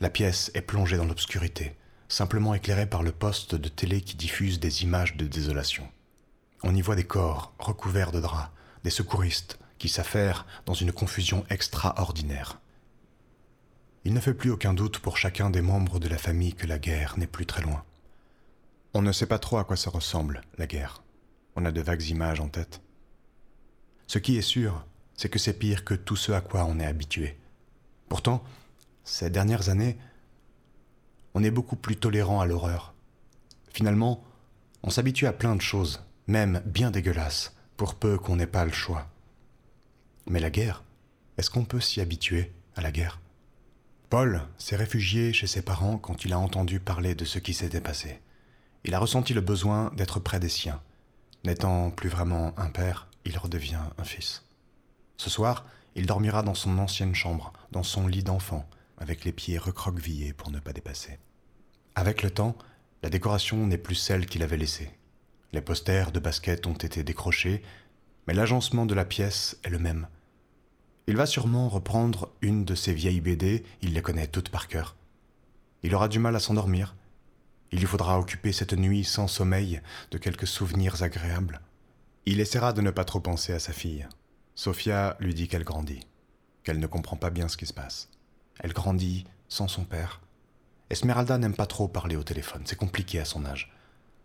La 0.00 0.08
pièce 0.08 0.50
est 0.54 0.62
plongée 0.62 0.96
dans 0.96 1.04
l'obscurité 1.04 1.76
simplement 2.08 2.54
éclairé 2.54 2.86
par 2.86 3.02
le 3.02 3.12
poste 3.12 3.54
de 3.54 3.68
télé 3.68 4.00
qui 4.00 4.16
diffuse 4.16 4.60
des 4.60 4.82
images 4.82 5.16
de 5.16 5.26
désolation. 5.26 5.86
On 6.62 6.74
y 6.74 6.80
voit 6.80 6.96
des 6.96 7.04
corps 7.04 7.52
recouverts 7.58 8.12
de 8.12 8.20
draps, 8.20 8.50
des 8.82 8.90
secouristes 8.90 9.58
qui 9.78 9.88
s'affairent 9.88 10.46
dans 10.66 10.74
une 10.74 10.92
confusion 10.92 11.44
extraordinaire. 11.50 12.58
Il 14.08 14.14
ne 14.14 14.20
fait 14.20 14.32
plus 14.32 14.50
aucun 14.50 14.72
doute 14.72 15.00
pour 15.00 15.18
chacun 15.18 15.50
des 15.50 15.60
membres 15.60 15.98
de 15.98 16.08
la 16.08 16.16
famille 16.16 16.54
que 16.54 16.66
la 16.66 16.78
guerre 16.78 17.18
n'est 17.18 17.26
plus 17.26 17.44
très 17.44 17.60
loin. 17.60 17.84
On 18.94 19.02
ne 19.02 19.12
sait 19.12 19.26
pas 19.26 19.38
trop 19.38 19.58
à 19.58 19.64
quoi 19.64 19.76
ça 19.76 19.90
ressemble, 19.90 20.40
la 20.56 20.66
guerre. 20.66 21.02
On 21.56 21.66
a 21.66 21.72
de 21.72 21.82
vagues 21.82 22.06
images 22.06 22.40
en 22.40 22.48
tête. 22.48 22.80
Ce 24.06 24.18
qui 24.18 24.38
est 24.38 24.40
sûr, 24.40 24.86
c'est 25.12 25.28
que 25.28 25.38
c'est 25.38 25.52
pire 25.52 25.84
que 25.84 25.92
tout 25.92 26.16
ce 26.16 26.32
à 26.32 26.40
quoi 26.40 26.64
on 26.64 26.80
est 26.80 26.86
habitué. 26.86 27.36
Pourtant, 28.08 28.42
ces 29.04 29.28
dernières 29.28 29.68
années, 29.68 29.98
on 31.34 31.44
est 31.44 31.50
beaucoup 31.50 31.76
plus 31.76 31.96
tolérant 31.96 32.40
à 32.40 32.46
l'horreur. 32.46 32.94
Finalement, 33.74 34.24
on 34.82 34.88
s'habitue 34.88 35.26
à 35.26 35.34
plein 35.34 35.54
de 35.54 35.60
choses, 35.60 36.02
même 36.26 36.62
bien 36.64 36.90
dégueulasses, 36.90 37.54
pour 37.76 37.94
peu 37.94 38.16
qu'on 38.16 38.36
n'ait 38.36 38.46
pas 38.46 38.64
le 38.64 38.72
choix. 38.72 39.06
Mais 40.30 40.40
la 40.40 40.48
guerre, 40.48 40.82
est-ce 41.36 41.50
qu'on 41.50 41.66
peut 41.66 41.80
s'y 41.80 42.00
habituer 42.00 42.50
à 42.74 42.80
la 42.80 42.90
guerre? 42.90 43.20
Paul 44.10 44.40
s'est 44.56 44.76
réfugié 44.76 45.34
chez 45.34 45.46
ses 45.46 45.60
parents 45.60 45.98
quand 45.98 46.24
il 46.24 46.32
a 46.32 46.38
entendu 46.38 46.80
parler 46.80 47.14
de 47.14 47.26
ce 47.26 47.38
qui 47.38 47.52
s'était 47.52 47.82
passé. 47.82 48.20
Il 48.84 48.94
a 48.94 48.98
ressenti 48.98 49.34
le 49.34 49.42
besoin 49.42 49.92
d'être 49.96 50.18
près 50.18 50.40
des 50.40 50.48
siens. 50.48 50.80
N'étant 51.44 51.90
plus 51.90 52.08
vraiment 52.08 52.58
un 52.58 52.70
père, 52.70 53.08
il 53.26 53.36
redevient 53.36 53.80
un 53.98 54.04
fils. 54.04 54.44
Ce 55.18 55.28
soir, 55.28 55.66
il 55.94 56.06
dormira 56.06 56.42
dans 56.42 56.54
son 56.54 56.78
ancienne 56.78 57.14
chambre, 57.14 57.52
dans 57.70 57.82
son 57.82 58.06
lit 58.06 58.22
d'enfant, 58.22 58.66
avec 58.96 59.26
les 59.26 59.32
pieds 59.32 59.58
recroquevillés 59.58 60.32
pour 60.32 60.50
ne 60.50 60.58
pas 60.58 60.72
dépasser. 60.72 61.18
Avec 61.94 62.22
le 62.22 62.30
temps, 62.30 62.56
la 63.02 63.10
décoration 63.10 63.66
n'est 63.66 63.76
plus 63.76 63.94
celle 63.94 64.24
qu'il 64.24 64.42
avait 64.42 64.56
laissée. 64.56 64.90
Les 65.52 65.60
posters 65.60 66.12
de 66.12 66.20
basket 66.20 66.66
ont 66.66 66.72
été 66.72 67.02
décrochés, 67.02 67.62
mais 68.26 68.32
l'agencement 68.32 68.86
de 68.86 68.94
la 68.94 69.04
pièce 69.04 69.58
est 69.64 69.70
le 69.70 69.78
même. 69.78 70.08
Il 71.08 71.16
va 71.16 71.24
sûrement 71.24 71.70
reprendre 71.70 72.28
une 72.42 72.66
de 72.66 72.74
ses 72.74 72.92
vieilles 72.92 73.22
BD, 73.22 73.64
il 73.80 73.94
les 73.94 74.02
connaît 74.02 74.26
toutes 74.26 74.50
par 74.50 74.68
cœur. 74.68 74.94
Il 75.82 75.94
aura 75.94 76.06
du 76.06 76.18
mal 76.18 76.36
à 76.36 76.38
s'endormir. 76.38 76.94
Il 77.72 77.78
lui 77.78 77.86
faudra 77.86 78.18
occuper 78.18 78.52
cette 78.52 78.74
nuit 78.74 79.04
sans 79.04 79.26
sommeil 79.26 79.80
de 80.10 80.18
quelques 80.18 80.46
souvenirs 80.46 81.02
agréables. 81.02 81.62
Il 82.26 82.40
essaiera 82.40 82.74
de 82.74 82.82
ne 82.82 82.90
pas 82.90 83.06
trop 83.06 83.20
penser 83.20 83.54
à 83.54 83.58
sa 83.58 83.72
fille. 83.72 84.06
Sophia 84.54 85.16
lui 85.18 85.32
dit 85.32 85.48
qu'elle 85.48 85.64
grandit, 85.64 86.06
qu'elle 86.62 86.78
ne 86.78 86.86
comprend 86.86 87.16
pas 87.16 87.30
bien 87.30 87.48
ce 87.48 87.56
qui 87.56 87.64
se 87.64 87.72
passe. 87.72 88.10
Elle 88.58 88.74
grandit 88.74 89.24
sans 89.48 89.66
son 89.66 89.84
père. 89.84 90.20
Esmeralda 90.90 91.38
n'aime 91.38 91.56
pas 91.56 91.64
trop 91.64 91.88
parler 91.88 92.16
au 92.16 92.22
téléphone, 92.22 92.64
c'est 92.66 92.76
compliqué 92.76 93.18
à 93.18 93.24
son 93.24 93.46
âge. 93.46 93.72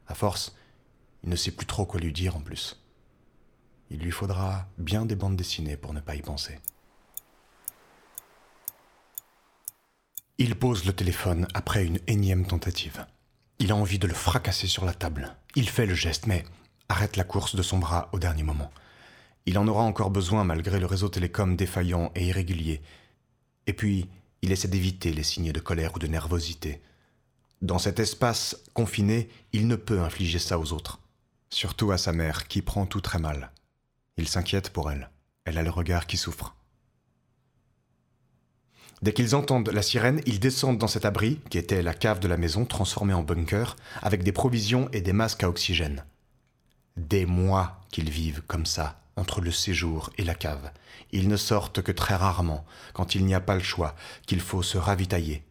À 0.09 0.15
force, 0.15 0.53
il 1.23 1.29
ne 1.29 1.37
sait 1.37 1.51
plus 1.51 1.65
trop 1.65 1.85
quoi 1.85 2.01
lui 2.01 2.11
dire 2.11 2.35
en 2.35 2.41
plus. 2.41 2.83
Il 3.89 3.99
lui 3.99 4.11
faudra 4.11 4.67
bien 4.77 5.05
des 5.05 5.15
bandes 5.15 5.37
dessinées 5.37 5.77
pour 5.77 5.93
ne 5.93 6.01
pas 6.01 6.15
y 6.15 6.21
penser. 6.21 6.59
Il 10.39 10.55
pose 10.55 10.85
le 10.85 10.93
téléphone 10.93 11.47
après 11.53 11.85
une 11.85 11.99
énième 12.07 12.47
tentative. 12.47 13.05
Il 13.59 13.71
a 13.71 13.75
envie 13.75 13.99
de 13.99 14.07
le 14.07 14.15
fracasser 14.15 14.65
sur 14.65 14.83
la 14.83 14.93
table. 14.95 15.35
Il 15.55 15.69
fait 15.69 15.85
le 15.85 15.93
geste, 15.93 16.25
mais 16.25 16.43
arrête 16.89 17.17
la 17.17 17.23
course 17.23 17.55
de 17.55 17.61
son 17.61 17.77
bras 17.77 18.09
au 18.13 18.19
dernier 18.19 18.41
moment. 18.41 18.71
Il 19.45 19.59
en 19.59 19.67
aura 19.67 19.83
encore 19.83 20.09
besoin 20.09 20.43
malgré 20.43 20.79
le 20.79 20.87
réseau 20.87 21.07
télécom 21.07 21.55
défaillant 21.55 22.11
et 22.15 22.25
irrégulier. 22.25 22.81
Et 23.67 23.73
puis, 23.73 24.09
il 24.41 24.51
essaie 24.51 24.67
d'éviter 24.67 25.13
les 25.13 25.21
signes 25.21 25.51
de 25.51 25.59
colère 25.59 25.95
ou 25.95 25.99
de 25.99 26.07
nervosité. 26.07 26.81
Dans 27.61 27.79
cet 27.79 27.99
espace 27.99 28.57
confiné, 28.73 29.29
il 29.51 29.67
ne 29.67 29.75
peut 29.75 30.01
infliger 30.01 30.39
ça 30.39 30.57
aux 30.57 30.73
autres. 30.73 30.99
Surtout 31.51 31.91
à 31.91 31.99
sa 31.99 32.11
mère, 32.11 32.47
qui 32.47 32.63
prend 32.63 32.87
tout 32.87 33.01
très 33.01 33.19
mal. 33.19 33.51
Il 34.17 34.27
s'inquiète 34.27 34.71
pour 34.71 34.91
elle. 34.91 35.11
Elle 35.45 35.59
a 35.59 35.63
le 35.63 35.69
regard 35.69 36.07
qui 36.07 36.17
souffre. 36.17 36.55
Dès 39.03 39.11
qu'ils 39.11 39.35
entendent 39.35 39.67
la 39.67 39.81
sirène, 39.81 40.21
ils 40.25 40.39
descendent 40.39 40.77
dans 40.77 40.87
cet 40.87 41.03
abri, 41.03 41.41
qui 41.49 41.57
était 41.57 41.81
la 41.81 41.93
cave 41.93 42.21
de 42.21 42.27
la 42.29 42.37
maison 42.37 42.63
transformée 42.63 43.13
en 43.13 43.21
bunker, 43.21 43.75
avec 44.01 44.23
des 44.23 44.31
provisions 44.31 44.87
et 44.93 45.01
des 45.01 45.11
masques 45.11 45.43
à 45.43 45.49
oxygène. 45.49 46.05
Des 46.95 47.25
mois 47.25 47.81
qu'ils 47.91 48.09
vivent 48.09 48.43
comme 48.47 48.65
ça, 48.65 49.01
entre 49.17 49.41
le 49.41 49.51
séjour 49.51 50.09
et 50.17 50.23
la 50.23 50.35
cave. 50.35 50.71
Ils 51.11 51.27
ne 51.27 51.35
sortent 51.35 51.81
que 51.81 51.91
très 51.91 52.15
rarement, 52.15 52.63
quand 52.93 53.13
il 53.13 53.25
n'y 53.25 53.35
a 53.35 53.41
pas 53.41 53.55
le 53.55 53.61
choix, 53.61 53.93
qu'il 54.25 54.39
faut 54.39 54.63
se 54.63 54.77
ravitailler. 54.77 55.43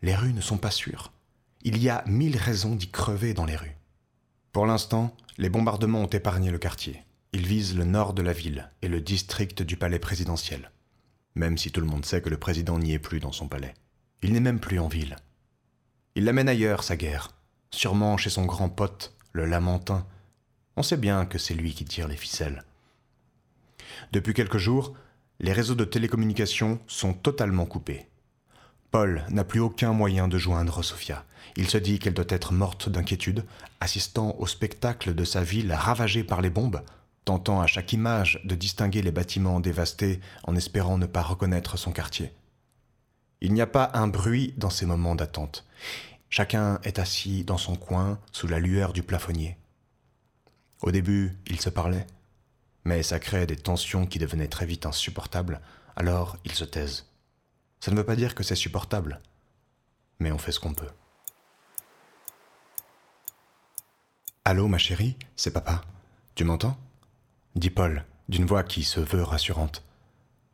Les 0.00 0.16
rues 0.16 0.32
ne 0.32 0.40
sont 0.40 0.56
pas 0.56 0.70
sûres. 0.70 1.12
Il 1.64 1.76
y 1.76 1.90
a 1.90 2.02
mille 2.06 2.38
raisons 2.38 2.76
d'y 2.76 2.88
crever 2.88 3.34
dans 3.34 3.44
les 3.44 3.56
rues. 3.56 3.76
Pour 4.52 4.64
l'instant, 4.64 5.14
les 5.36 5.50
bombardements 5.50 6.00
ont 6.00 6.06
épargné 6.06 6.50
le 6.50 6.56
quartier. 6.56 7.04
Ils 7.34 7.46
visent 7.46 7.76
le 7.76 7.84
nord 7.84 8.14
de 8.14 8.22
la 8.22 8.32
ville 8.32 8.70
et 8.80 8.88
le 8.88 9.02
district 9.02 9.62
du 9.62 9.76
palais 9.76 9.98
présidentiel 9.98 10.70
même 11.36 11.58
si 11.58 11.70
tout 11.70 11.80
le 11.80 11.86
monde 11.86 12.04
sait 12.04 12.22
que 12.22 12.30
le 12.30 12.38
président 12.38 12.78
n'y 12.78 12.94
est 12.94 12.98
plus 12.98 13.20
dans 13.20 13.30
son 13.30 13.46
palais. 13.46 13.74
Il 14.22 14.32
n'est 14.32 14.40
même 14.40 14.58
plus 14.58 14.80
en 14.80 14.88
ville. 14.88 15.16
Il 16.16 16.24
l'amène 16.24 16.48
ailleurs, 16.48 16.82
sa 16.82 16.96
guerre, 16.96 17.30
sûrement 17.70 18.16
chez 18.16 18.30
son 18.30 18.46
grand 18.46 18.70
pote, 18.70 19.14
le 19.32 19.44
Lamentin. 19.44 20.06
On 20.76 20.82
sait 20.82 20.96
bien 20.96 21.26
que 21.26 21.38
c'est 21.38 21.54
lui 21.54 21.74
qui 21.74 21.84
tire 21.84 22.08
les 22.08 22.16
ficelles. 22.16 22.64
Depuis 24.12 24.32
quelques 24.34 24.56
jours, 24.56 24.94
les 25.38 25.52
réseaux 25.52 25.74
de 25.74 25.84
télécommunications 25.84 26.80
sont 26.86 27.12
totalement 27.12 27.66
coupés. 27.66 28.06
Paul 28.90 29.24
n'a 29.28 29.44
plus 29.44 29.60
aucun 29.60 29.92
moyen 29.92 30.28
de 30.28 30.38
joindre 30.38 30.82
Sophia. 30.82 31.24
Il 31.56 31.68
se 31.68 31.76
dit 31.76 31.98
qu'elle 31.98 32.14
doit 32.14 32.24
être 32.28 32.54
morte 32.54 32.88
d'inquiétude, 32.88 33.44
assistant 33.80 34.34
au 34.38 34.46
spectacle 34.46 35.14
de 35.14 35.24
sa 35.24 35.42
ville 35.42 35.72
ravagée 35.72 36.24
par 36.24 36.40
les 36.40 36.50
bombes, 36.50 36.80
tentant 37.26 37.60
à 37.60 37.66
chaque 37.66 37.92
image 37.92 38.40
de 38.44 38.54
distinguer 38.54 39.02
les 39.02 39.10
bâtiments 39.10 39.60
dévastés 39.60 40.20
en 40.44 40.54
espérant 40.54 40.96
ne 40.96 41.06
pas 41.06 41.22
reconnaître 41.22 41.76
son 41.76 41.92
quartier. 41.92 42.32
Il 43.40 43.52
n'y 43.52 43.60
a 43.60 43.66
pas 43.66 43.90
un 43.94 44.06
bruit 44.06 44.54
dans 44.56 44.70
ces 44.70 44.86
moments 44.86 45.16
d'attente. 45.16 45.66
Chacun 46.30 46.80
est 46.84 47.00
assis 47.00 47.44
dans 47.44 47.58
son 47.58 47.74
coin 47.74 48.20
sous 48.30 48.46
la 48.46 48.60
lueur 48.60 48.92
du 48.92 49.02
plafonnier. 49.02 49.58
Au 50.82 50.92
début, 50.92 51.36
ils 51.48 51.60
se 51.60 51.68
parlaient, 51.68 52.06
mais 52.84 53.02
ça 53.02 53.18
crée 53.18 53.46
des 53.46 53.56
tensions 53.56 54.06
qui 54.06 54.20
devenaient 54.20 54.46
très 54.46 54.64
vite 54.64 54.86
insupportables, 54.86 55.60
alors 55.96 56.36
ils 56.44 56.54
se 56.54 56.64
taisent. 56.64 57.06
Ça 57.80 57.90
ne 57.90 57.96
veut 57.96 58.06
pas 58.06 58.16
dire 58.16 58.36
que 58.36 58.44
c'est 58.44 58.54
supportable, 58.54 59.20
mais 60.20 60.30
on 60.30 60.38
fait 60.38 60.52
ce 60.52 60.60
qu'on 60.60 60.74
peut. 60.74 60.90
Allô, 64.44 64.68
ma 64.68 64.78
chérie, 64.78 65.16
c'est 65.34 65.52
papa. 65.52 65.82
Tu 66.36 66.44
m'entends? 66.44 66.78
Dit 67.56 67.70
Paul, 67.70 68.04
d'une 68.28 68.44
voix 68.44 68.62
qui 68.62 68.84
se 68.84 69.00
veut 69.00 69.22
rassurante. 69.22 69.82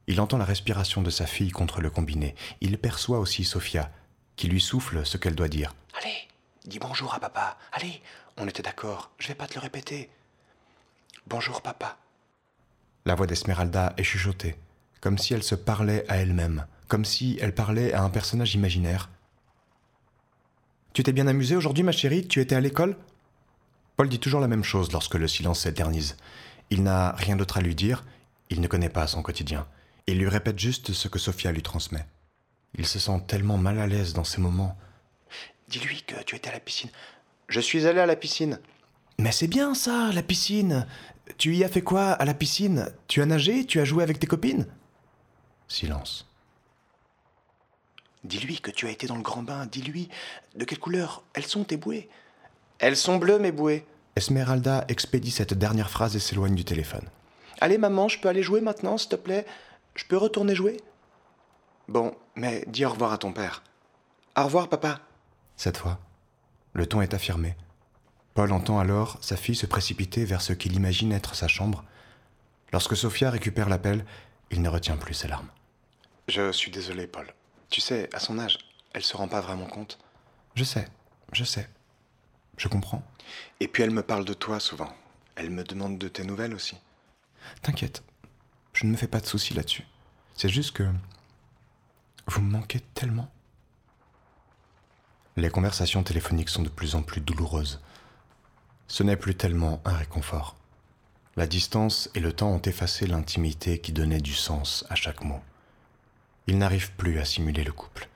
Il 0.06 0.20
entend 0.20 0.38
la 0.38 0.44
respiration 0.44 1.02
de 1.02 1.10
sa 1.10 1.26
fille 1.26 1.50
contre 1.50 1.80
le 1.80 1.90
combiné. 1.90 2.34
Il 2.60 2.78
perçoit 2.78 3.18
aussi 3.18 3.44
Sophia, 3.44 3.90
qui 4.36 4.48
lui 4.48 4.60
souffle 4.60 5.04
ce 5.04 5.16
qu'elle 5.16 5.34
doit 5.34 5.48
dire. 5.48 5.74
Allez, 6.00 6.16
dis 6.64 6.78
bonjour 6.78 7.12
à 7.12 7.20
papa. 7.20 7.58
Allez, 7.72 8.00
on 8.36 8.46
était 8.46 8.62
d'accord, 8.62 9.10
je 9.18 9.28
vais 9.28 9.34
pas 9.34 9.46
te 9.46 9.54
le 9.54 9.60
répéter. 9.60 10.10
Bonjour 11.26 11.60
papa. 11.60 11.98
La 13.04 13.16
voix 13.16 13.26
d'Esmeralda 13.26 13.94
est 13.96 14.04
chuchotée, 14.04 14.54
comme 15.00 15.18
si 15.18 15.34
elle 15.34 15.42
se 15.42 15.56
parlait 15.56 16.04
à 16.08 16.18
elle-même, 16.18 16.66
comme 16.86 17.04
si 17.04 17.36
elle 17.40 17.54
parlait 17.54 17.92
à 17.92 18.02
un 18.02 18.10
personnage 18.10 18.54
imaginaire. 18.54 19.10
Tu 20.92 21.02
t'es 21.02 21.12
bien 21.12 21.26
amusée 21.26 21.56
aujourd'hui, 21.56 21.82
ma 21.82 21.92
chérie? 21.92 22.28
Tu 22.28 22.40
étais 22.40 22.54
à 22.54 22.60
l'école? 22.60 22.96
Paul 23.96 24.08
dit 24.08 24.20
toujours 24.20 24.40
la 24.40 24.48
même 24.48 24.64
chose 24.64 24.92
lorsque 24.92 25.14
le 25.14 25.26
silence 25.26 25.60
s'éternise. 25.60 26.16
Il 26.72 26.84
n'a 26.84 27.12
rien 27.12 27.36
d'autre 27.36 27.58
à 27.58 27.60
lui 27.60 27.74
dire, 27.74 28.02
il 28.48 28.62
ne 28.62 28.66
connaît 28.66 28.88
pas 28.88 29.06
son 29.06 29.20
quotidien. 29.20 29.68
Il 30.06 30.18
lui 30.18 30.26
répète 30.26 30.58
juste 30.58 30.94
ce 30.94 31.06
que 31.06 31.18
Sophia 31.18 31.52
lui 31.52 31.60
transmet. 31.60 32.06
Il 32.78 32.86
se 32.86 32.98
sent 32.98 33.20
tellement 33.28 33.58
mal 33.58 33.78
à 33.78 33.86
l'aise 33.86 34.14
dans 34.14 34.24
ces 34.24 34.40
moments. 34.40 34.78
Dis-lui 35.68 36.00
que 36.00 36.14
tu 36.22 36.34
étais 36.34 36.48
à 36.48 36.54
la 36.54 36.60
piscine. 36.60 36.88
Je 37.48 37.60
suis 37.60 37.86
allé 37.86 38.00
à 38.00 38.06
la 38.06 38.16
piscine. 38.16 38.58
Mais 39.18 39.32
c'est 39.32 39.48
bien 39.48 39.74
ça, 39.74 40.12
la 40.14 40.22
piscine. 40.22 40.86
Tu 41.36 41.54
y 41.54 41.62
as 41.62 41.68
fait 41.68 41.82
quoi 41.82 42.12
à 42.12 42.24
la 42.24 42.32
piscine? 42.32 42.90
Tu 43.06 43.20
as 43.20 43.26
nagé? 43.26 43.66
Tu 43.66 43.78
as 43.78 43.84
joué 43.84 44.02
avec 44.02 44.18
tes 44.18 44.26
copines? 44.26 44.66
Silence. 45.68 46.26
Dis-lui 48.24 48.60
que 48.60 48.70
tu 48.70 48.86
as 48.86 48.90
été 48.92 49.06
dans 49.06 49.16
le 49.16 49.22
grand 49.22 49.42
bain. 49.42 49.66
Dis-lui 49.66 50.08
de 50.54 50.64
quelle 50.64 50.78
couleur 50.78 51.22
elles 51.34 51.44
sont 51.44 51.64
tes 51.64 51.76
bouées. 51.76 52.08
Elles 52.78 52.96
sont 52.96 53.18
bleues, 53.18 53.38
mes 53.38 53.52
bouées. 53.52 53.84
Esmeralda 54.16 54.84
expédie 54.88 55.30
cette 55.30 55.54
dernière 55.54 55.90
phrase 55.90 56.16
et 56.16 56.20
s'éloigne 56.20 56.54
du 56.54 56.64
téléphone. 56.64 57.08
Allez, 57.60 57.78
maman, 57.78 58.08
je 58.08 58.18
peux 58.18 58.28
aller 58.28 58.42
jouer 58.42 58.60
maintenant, 58.60 58.98
s'il 58.98 59.08
te 59.08 59.16
plaît? 59.16 59.46
Je 59.94 60.04
peux 60.04 60.16
retourner 60.16 60.54
jouer? 60.54 60.78
Bon, 61.88 62.14
mais 62.34 62.64
dis 62.66 62.84
au 62.84 62.90
revoir 62.90 63.12
à 63.12 63.18
ton 63.18 63.32
père. 63.32 63.62
Au 64.36 64.44
revoir, 64.44 64.68
papa. 64.68 65.00
Cette 65.56 65.76
fois, 65.76 65.98
le 66.72 66.86
ton 66.86 67.00
est 67.00 67.14
affirmé. 67.14 67.56
Paul 68.34 68.52
entend 68.52 68.78
alors 68.78 69.18
sa 69.20 69.36
fille 69.36 69.54
se 69.54 69.66
précipiter 69.66 70.24
vers 70.24 70.40
ce 70.40 70.52
qu'il 70.52 70.74
imagine 70.74 71.12
être 71.12 71.34
sa 71.34 71.48
chambre. 71.48 71.84
Lorsque 72.72 72.96
Sophia 72.96 73.30
récupère 73.30 73.68
l'appel, 73.68 74.04
il 74.50 74.62
ne 74.62 74.68
retient 74.68 74.96
plus 74.96 75.14
ses 75.14 75.28
larmes. 75.28 75.50
Je 76.28 76.52
suis 76.52 76.70
désolé, 76.70 77.06
Paul. 77.06 77.26
Tu 77.68 77.80
sais, 77.80 78.08
à 78.14 78.20
son 78.20 78.38
âge, 78.38 78.58
elle 78.94 79.02
se 79.02 79.16
rend 79.16 79.28
pas 79.28 79.40
vraiment 79.40 79.66
compte. 79.66 79.98
Je 80.54 80.64
sais, 80.64 80.88
je 81.32 81.44
sais. 81.44 81.68
Je 82.56 82.68
comprends. 82.68 83.02
Et 83.60 83.68
puis 83.68 83.82
elle 83.82 83.90
me 83.90 84.02
parle 84.02 84.24
de 84.24 84.34
toi 84.34 84.60
souvent. 84.60 84.92
Elle 85.36 85.50
me 85.50 85.64
demande 85.64 85.98
de 85.98 86.08
tes 86.08 86.24
nouvelles 86.24 86.54
aussi. 86.54 86.76
T'inquiète. 87.62 88.02
Je 88.72 88.86
ne 88.86 88.92
me 88.92 88.96
fais 88.96 89.08
pas 89.08 89.20
de 89.20 89.26
soucis 89.26 89.54
là-dessus. 89.54 89.84
C'est 90.34 90.48
juste 90.48 90.72
que 90.72 90.84
vous 92.26 92.40
me 92.40 92.50
manquez 92.50 92.80
tellement. 92.94 93.30
Les 95.36 95.50
conversations 95.50 96.02
téléphoniques 96.02 96.50
sont 96.50 96.62
de 96.62 96.68
plus 96.68 96.94
en 96.94 97.02
plus 97.02 97.20
douloureuses. 97.20 97.80
Ce 98.86 99.02
n'est 99.02 99.16
plus 99.16 99.34
tellement 99.34 99.80
un 99.84 99.94
réconfort. 99.94 100.56
La 101.36 101.46
distance 101.46 102.10
et 102.14 102.20
le 102.20 102.34
temps 102.34 102.50
ont 102.50 102.60
effacé 102.60 103.06
l'intimité 103.06 103.78
qui 103.78 103.92
donnait 103.92 104.20
du 104.20 104.34
sens 104.34 104.84
à 104.90 104.94
chaque 104.94 105.24
mot. 105.24 105.40
Il 106.46 106.58
n'arrive 106.58 106.92
plus 106.92 107.18
à 107.18 107.24
simuler 107.24 107.64
le 107.64 107.72
couple, 107.72 108.08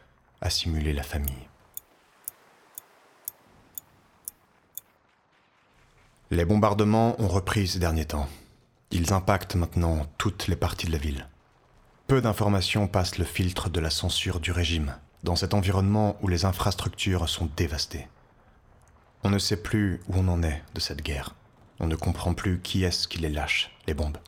à 0.42 0.50
simuler 0.50 0.92
la 0.92 1.02
famille. 1.02 1.48
Les 6.32 6.44
bombardements 6.44 7.14
ont 7.20 7.28
repris 7.28 7.68
ces 7.68 7.78
derniers 7.78 8.06
temps. 8.06 8.28
Ils 8.90 9.12
impactent 9.12 9.54
maintenant 9.54 10.06
toutes 10.18 10.48
les 10.48 10.56
parties 10.56 10.86
de 10.88 10.92
la 10.92 10.98
ville. 10.98 11.28
Peu 12.08 12.20
d'informations 12.20 12.88
passent 12.88 13.18
le 13.18 13.24
filtre 13.24 13.70
de 13.70 13.78
la 13.78 13.90
censure 13.90 14.40
du 14.40 14.50
régime, 14.50 14.96
dans 15.22 15.36
cet 15.36 15.54
environnement 15.54 16.16
où 16.22 16.28
les 16.28 16.44
infrastructures 16.44 17.28
sont 17.28 17.48
dévastées. 17.56 18.08
On 19.22 19.30
ne 19.30 19.38
sait 19.38 19.62
plus 19.62 20.00
où 20.08 20.14
on 20.16 20.26
en 20.26 20.42
est 20.42 20.64
de 20.74 20.80
cette 20.80 21.02
guerre. 21.02 21.36
On 21.78 21.86
ne 21.86 21.94
comprend 21.94 22.34
plus 22.34 22.58
qui 22.60 22.82
est-ce 22.82 23.06
qui 23.06 23.18
les 23.18 23.30
lâche, 23.30 23.70
les 23.86 23.94
bombes. 23.94 24.18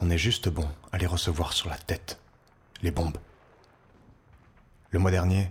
On 0.00 0.10
est 0.10 0.18
juste 0.18 0.48
bon 0.48 0.68
à 0.92 0.98
les 0.98 1.06
recevoir 1.06 1.52
sur 1.52 1.68
la 1.68 1.78
tête, 1.78 2.20
les 2.82 2.92
bombes. 2.92 3.18
Le 4.90 5.00
mois 5.00 5.10
dernier, 5.10 5.50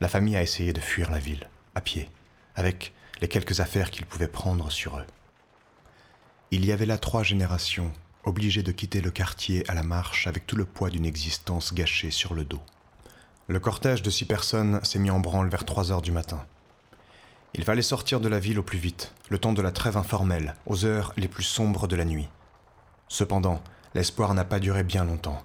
la 0.00 0.08
famille 0.08 0.36
a 0.36 0.42
essayé 0.42 0.72
de 0.72 0.80
fuir 0.80 1.10
la 1.10 1.18
ville, 1.18 1.50
à 1.74 1.82
pied, 1.82 2.08
avec 2.56 2.94
les 3.20 3.28
quelques 3.28 3.60
affaires 3.60 3.90
qu'ils 3.90 4.06
pouvaient 4.06 4.28
prendre 4.28 4.70
sur 4.70 4.98
eux. 4.98 5.06
Il 6.50 6.64
y 6.64 6.72
avait 6.72 6.86
là 6.86 6.98
trois 6.98 7.22
générations, 7.22 7.92
obligées 8.24 8.62
de 8.62 8.72
quitter 8.72 9.00
le 9.00 9.10
quartier 9.10 9.68
à 9.68 9.74
la 9.74 9.82
marche 9.82 10.26
avec 10.26 10.46
tout 10.46 10.56
le 10.56 10.64
poids 10.64 10.90
d'une 10.90 11.06
existence 11.06 11.74
gâchée 11.74 12.10
sur 12.10 12.34
le 12.34 12.44
dos. 12.44 12.62
Le 13.46 13.60
cortège 13.60 14.02
de 14.02 14.10
six 14.10 14.24
personnes 14.24 14.82
s'est 14.84 14.98
mis 14.98 15.10
en 15.10 15.20
branle 15.20 15.50
vers 15.50 15.66
3 15.66 15.92
heures 15.92 16.00
du 16.00 16.12
matin. 16.12 16.46
Il 17.52 17.62
fallait 17.64 17.82
sortir 17.82 18.20
de 18.20 18.28
la 18.28 18.38
ville 18.38 18.58
au 18.58 18.62
plus 18.62 18.78
vite, 18.78 19.12
le 19.28 19.38
temps 19.38 19.52
de 19.52 19.60
la 19.60 19.70
trêve 19.70 19.96
informelle, 19.96 20.54
aux 20.66 20.86
heures 20.86 21.12
les 21.16 21.28
plus 21.28 21.44
sombres 21.44 21.86
de 21.86 21.94
la 21.94 22.06
nuit. 22.06 22.28
Cependant, 23.08 23.62
l'espoir 23.94 24.32
n'a 24.32 24.44
pas 24.44 24.60
duré 24.60 24.82
bien 24.82 25.04
longtemps. 25.04 25.44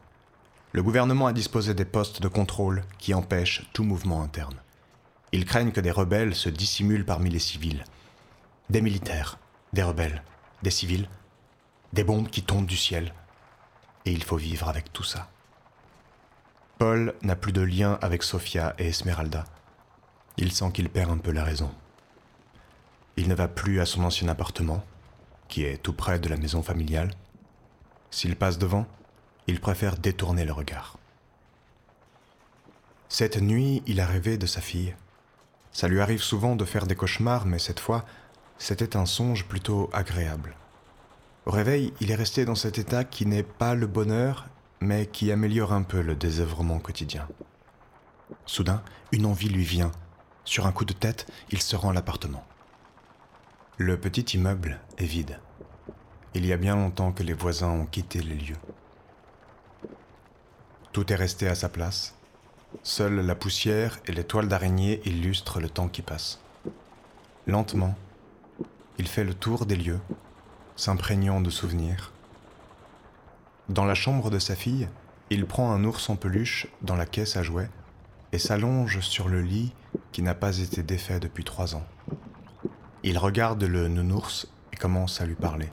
Le 0.71 0.81
gouvernement 0.81 1.27
a 1.27 1.33
disposé 1.33 1.73
des 1.73 1.85
postes 1.85 2.21
de 2.21 2.27
contrôle 2.27 2.83
qui 2.99 3.13
empêchent 3.13 3.67
tout 3.73 3.83
mouvement 3.83 4.23
interne. 4.23 4.55
Ils 5.31 5.45
craignent 5.45 5.71
que 5.71 5.81
des 5.81 5.91
rebelles 5.91 6.35
se 6.35 6.49
dissimulent 6.49 7.05
parmi 7.05 7.29
les 7.29 7.39
civils. 7.39 7.83
Des 8.69 8.81
militaires, 8.81 9.37
des 9.73 9.83
rebelles, 9.83 10.23
des 10.63 10.71
civils, 10.71 11.07
des 11.93 12.03
bombes 12.03 12.29
qui 12.29 12.43
tombent 12.43 12.65
du 12.65 12.77
ciel. 12.77 13.13
Et 14.05 14.11
il 14.11 14.23
faut 14.23 14.37
vivre 14.37 14.67
avec 14.67 14.91
tout 14.91 15.03
ça. 15.03 15.29
Paul 16.77 17.13
n'a 17.21 17.35
plus 17.35 17.51
de 17.51 17.61
lien 17.61 17.99
avec 18.01 18.23
Sofia 18.23 18.73
et 18.77 18.87
Esmeralda. 18.87 19.43
Il 20.37 20.51
sent 20.51 20.71
qu'il 20.73 20.89
perd 20.89 21.11
un 21.11 21.17
peu 21.17 21.31
la 21.31 21.43
raison. 21.43 21.71
Il 23.17 23.27
ne 23.27 23.35
va 23.35 23.49
plus 23.49 23.81
à 23.81 23.85
son 23.85 24.03
ancien 24.05 24.29
appartement, 24.29 24.83
qui 25.49 25.65
est 25.65 25.77
tout 25.77 25.93
près 25.93 26.19
de 26.19 26.29
la 26.29 26.37
maison 26.37 26.63
familiale. 26.63 27.11
S'il 28.11 28.37
passe 28.37 28.57
devant, 28.57 28.87
il 29.47 29.59
préfère 29.59 29.97
détourner 29.97 30.45
le 30.45 30.53
regard. 30.53 30.97
Cette 33.09 33.41
nuit, 33.41 33.83
il 33.87 33.99
a 33.99 34.05
rêvé 34.05 34.37
de 34.37 34.45
sa 34.45 34.61
fille. 34.61 34.95
Ça 35.71 35.87
lui 35.87 36.01
arrive 36.01 36.21
souvent 36.21 36.55
de 36.55 36.65
faire 36.65 36.87
des 36.87 36.95
cauchemars, 36.95 37.45
mais 37.45 37.59
cette 37.59 37.79
fois, 37.79 38.05
c'était 38.57 38.97
un 38.97 39.05
songe 39.05 39.45
plutôt 39.45 39.89
agréable. 39.93 40.55
Au 41.45 41.51
réveil, 41.51 41.93
il 41.99 42.11
est 42.11 42.15
resté 42.15 42.45
dans 42.45 42.55
cet 42.55 42.77
état 42.77 43.03
qui 43.03 43.25
n'est 43.25 43.43
pas 43.43 43.75
le 43.75 43.87
bonheur, 43.87 44.47
mais 44.81 45.05
qui 45.05 45.31
améliore 45.31 45.73
un 45.73 45.83
peu 45.83 46.01
le 46.01 46.15
désœuvrement 46.15 46.79
quotidien. 46.79 47.27
Soudain, 48.45 48.83
une 49.11 49.25
envie 49.25 49.49
lui 49.49 49.63
vient. 49.63 49.91
Sur 50.45 50.67
un 50.67 50.71
coup 50.71 50.85
de 50.85 50.93
tête, 50.93 51.27
il 51.51 51.61
se 51.61 51.75
rend 51.75 51.89
à 51.89 51.93
l'appartement. 51.93 52.45
Le 53.77 53.97
petit 53.97 54.35
immeuble 54.35 54.79
est 54.97 55.05
vide. 55.05 55.39
Il 56.33 56.45
y 56.45 56.53
a 56.53 56.57
bien 56.57 56.75
longtemps 56.75 57.11
que 57.11 57.23
les 57.23 57.33
voisins 57.33 57.69
ont 57.69 57.85
quitté 57.85 58.21
les 58.21 58.35
lieux. 58.35 58.57
Tout 60.91 61.11
est 61.11 61.15
resté 61.15 61.47
à 61.47 61.55
sa 61.55 61.69
place. 61.69 62.15
Seule 62.83 63.25
la 63.25 63.35
poussière 63.35 63.99
et 64.05 64.11
les 64.11 64.23
toiles 64.23 64.47
d'araignée 64.47 65.01
illustrent 65.05 65.59
le 65.59 65.69
temps 65.69 65.87
qui 65.87 66.01
passe. 66.01 66.39
Lentement, 67.47 67.95
il 68.99 69.07
fait 69.07 69.23
le 69.23 69.33
tour 69.33 69.65
des 69.65 69.75
lieux, 69.75 69.99
s'imprégnant 70.75 71.41
de 71.41 71.49
souvenirs. 71.49 72.11
Dans 73.69 73.85
la 73.85 73.95
chambre 73.95 74.29
de 74.29 74.39
sa 74.39 74.55
fille, 74.55 74.87
il 75.31 75.45
prend 75.45 75.71
un 75.71 75.83
ours 75.83 76.09
en 76.09 76.15
peluche 76.15 76.67
dans 76.81 76.95
la 76.95 77.05
caisse 77.05 77.37
à 77.37 77.43
jouets 77.43 77.69
et 78.31 78.39
s'allonge 78.39 78.99
sur 78.99 79.29
le 79.29 79.41
lit 79.41 79.73
qui 80.11 80.21
n'a 80.21 80.35
pas 80.35 80.59
été 80.59 80.83
défait 80.83 81.19
depuis 81.19 81.43
trois 81.43 81.75
ans. 81.75 81.85
Il 83.03 83.17
regarde 83.17 83.63
le 83.63 83.87
nounours 83.87 84.47
et 84.73 84.75
commence 84.75 85.21
à 85.21 85.25
lui 85.25 85.35
parler. 85.35 85.69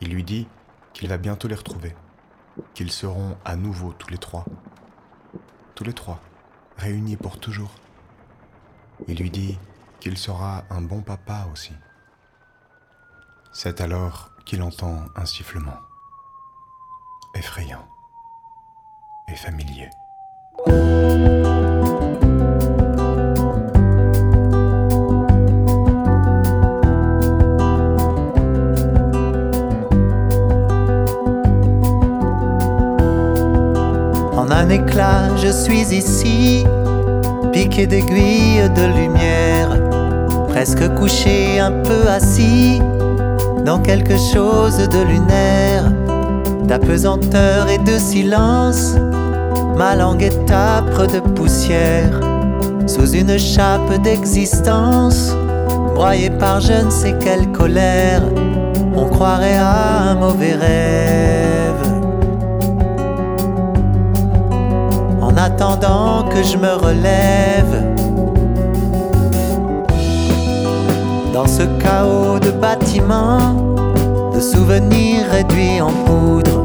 Il 0.00 0.12
lui 0.12 0.24
dit 0.24 0.48
qu'il 0.92 1.08
va 1.08 1.18
bientôt 1.18 1.46
les 1.46 1.54
retrouver, 1.54 1.94
qu'ils 2.74 2.90
seront 2.90 3.36
à 3.44 3.54
nouveau 3.54 3.92
tous 3.92 4.10
les 4.10 4.18
trois. 4.18 4.44
Les 5.82 5.94
trois, 5.94 6.20
réunis 6.76 7.16
pour 7.16 7.40
toujours. 7.40 7.70
Il 9.08 9.16
lui 9.16 9.30
dit 9.30 9.58
qu'il 9.98 10.18
sera 10.18 10.64
un 10.68 10.82
bon 10.82 11.00
papa 11.00 11.46
aussi. 11.52 11.72
C'est 13.52 13.80
alors 13.80 14.30
qu'il 14.44 14.62
entend 14.62 15.06
un 15.16 15.24
sifflement, 15.24 15.78
effrayant 17.34 17.88
et 19.28 19.36
familier. 19.36 19.88
Éclat, 34.70 35.36
je 35.36 35.48
suis 35.48 35.94
ici, 35.94 36.64
piqué 37.52 37.86
d'aiguilles 37.86 38.70
de 38.74 38.86
lumière, 38.98 39.68
presque 40.48 40.88
couché 40.94 41.58
un 41.60 41.72
peu 41.72 42.08
assis 42.08 42.80
dans 43.64 43.80
quelque 43.80 44.16
chose 44.16 44.76
de 44.88 45.02
lunaire, 45.02 45.92
d'apesanteur 46.64 47.68
et 47.68 47.78
de 47.78 47.98
silence. 47.98 48.94
Ma 49.76 49.96
langue 49.96 50.22
est 50.22 50.50
âpre 50.50 51.06
de 51.06 51.20
poussière, 51.20 52.20
sous 52.86 53.10
une 53.12 53.38
chape 53.38 54.00
d'existence, 54.02 55.34
broyée 55.94 56.30
par 56.30 56.60
je 56.60 56.84
ne 56.84 56.90
sais 56.90 57.14
quelle 57.20 57.50
colère, 57.52 58.22
on 58.94 59.06
croirait 59.06 59.56
à 59.56 60.10
un 60.10 60.14
mauvais 60.14 60.54
rêve. 60.54 61.49
Attendant 65.40 66.24
que 66.28 66.42
je 66.42 66.56
me 66.58 66.72
relève. 66.74 67.74
Dans 71.32 71.46
ce 71.46 71.62
chaos 71.82 72.38
de 72.38 72.50
bâtiments, 72.50 73.54
de 74.34 74.40
souvenirs 74.40 75.24
réduits 75.30 75.80
en 75.80 75.92
poudre, 76.04 76.64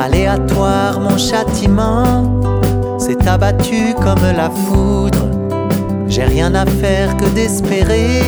aléatoire 0.00 1.00
mon 1.00 1.18
châtiment 1.18 2.40
s'est 2.98 3.28
abattu 3.28 3.94
comme 4.02 4.24
la 4.36 4.48
foudre. 4.48 5.26
J'ai 6.08 6.24
rien 6.24 6.54
à 6.54 6.64
faire 6.64 7.14
que 7.18 7.28
d'espérer, 7.34 8.22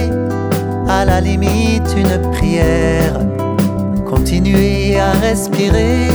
à 0.89 1.07
la 1.07 1.21
limite 1.23 1.95
une 1.97 2.31
prière, 2.33 3.15
continuer 4.07 4.99
à 5.01 5.13
respirer 5.13 6.09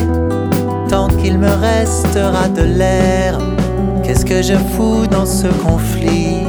tant 0.89 1.07
qu'il 1.07 1.37
me 1.37 1.49
restera 1.49 2.47
de 2.47 2.63
l'air. 2.63 3.37
Qu'est-ce 4.03 4.25
que 4.25 4.41
je 4.41 4.55
fous 4.55 5.05
dans 5.07 5.25
ce 5.25 5.47
conflit? 5.47 6.47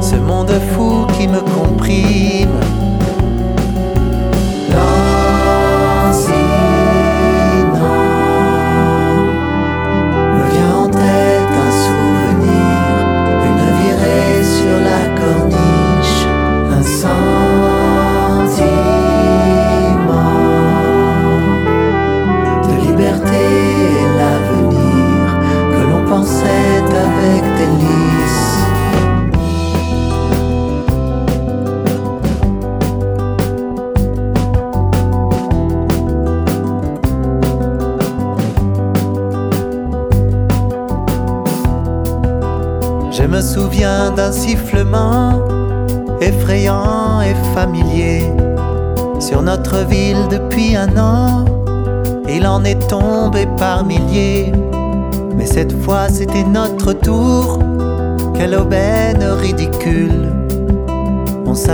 Ce 0.00 0.14
monde 0.14 0.52
fou 0.72 1.06
qui 1.18 1.26
me 1.26 1.40
comprime. 1.40 2.59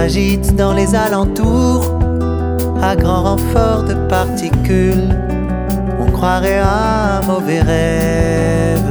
S'agite 0.09 0.55
dans 0.55 0.73
les 0.73 0.95
alentours 0.95 1.99
à 2.81 2.95
grand 2.95 3.25
renfort 3.25 3.83
de 3.83 3.95
particules. 4.09 5.13
On 5.99 6.07
croirait 6.13 6.61
à 6.61 7.19
un 7.19 7.27
mauvais 7.27 7.61
rêve. 7.61 8.89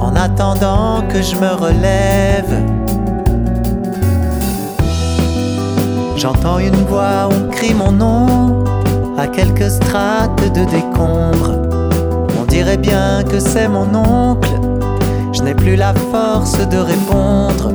En 0.00 0.16
attendant 0.16 1.04
que 1.10 1.22
je 1.22 1.36
me 1.36 1.52
relève, 1.54 2.54
j'entends 6.16 6.58
une 6.58 6.82
voix, 6.90 7.28
on 7.30 7.50
crie 7.50 7.74
mon 7.74 7.92
nom 7.92 8.64
à 9.16 9.28
quelques 9.28 9.70
strates 9.70 10.52
de 10.52 10.64
décombres. 10.64 11.54
On 12.40 12.44
dirait 12.46 12.78
bien 12.78 13.22
que 13.22 13.38
c'est 13.38 13.68
mon 13.68 13.86
oncle 13.94 14.50
je 15.32 15.42
n'ai 15.42 15.54
plus 15.54 15.76
la 15.76 15.94
force 15.94 16.58
de 16.68 16.76
répondre. 16.76 17.72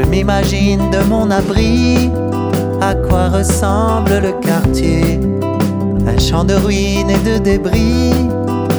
Je 0.00 0.06
m'imagine 0.06 0.90
de 0.90 1.04
mon 1.10 1.30
abri 1.30 2.10
à 2.80 2.94
quoi 2.94 3.28
ressemble 3.28 4.18
le 4.22 4.32
quartier? 4.40 5.20
Un 6.06 6.18
champ 6.18 6.42
de 6.42 6.54
ruines 6.54 7.10
et 7.10 7.18
de 7.18 7.36
débris. 7.36 8.14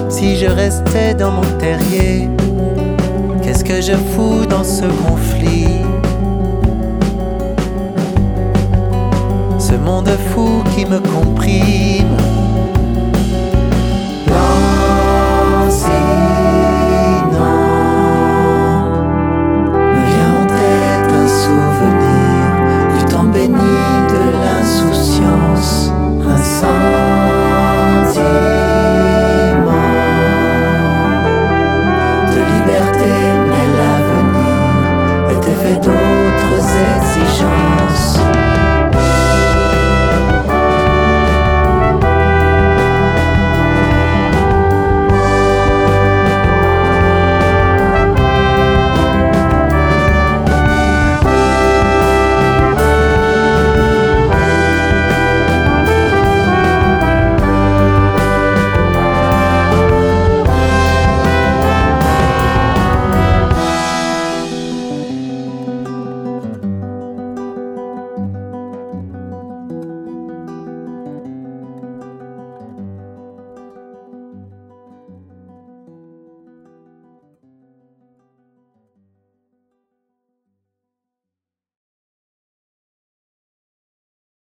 Si 0.10 0.36
je 0.36 0.48
restais 0.48 1.14
dans 1.14 1.30
mon 1.30 1.46
terrier, 1.60 2.28
qu'est-ce 3.44 3.64
que 3.64 3.82
je 3.82 3.94
fous 3.94 4.48
dans 4.50 4.64
ce 4.64 4.86
conflit? 5.06 5.86
Ce 9.60 9.74
monde 9.74 10.10
fou 10.34 10.64
qui 10.76 10.86
me 10.88 10.98
comprime 10.98 12.18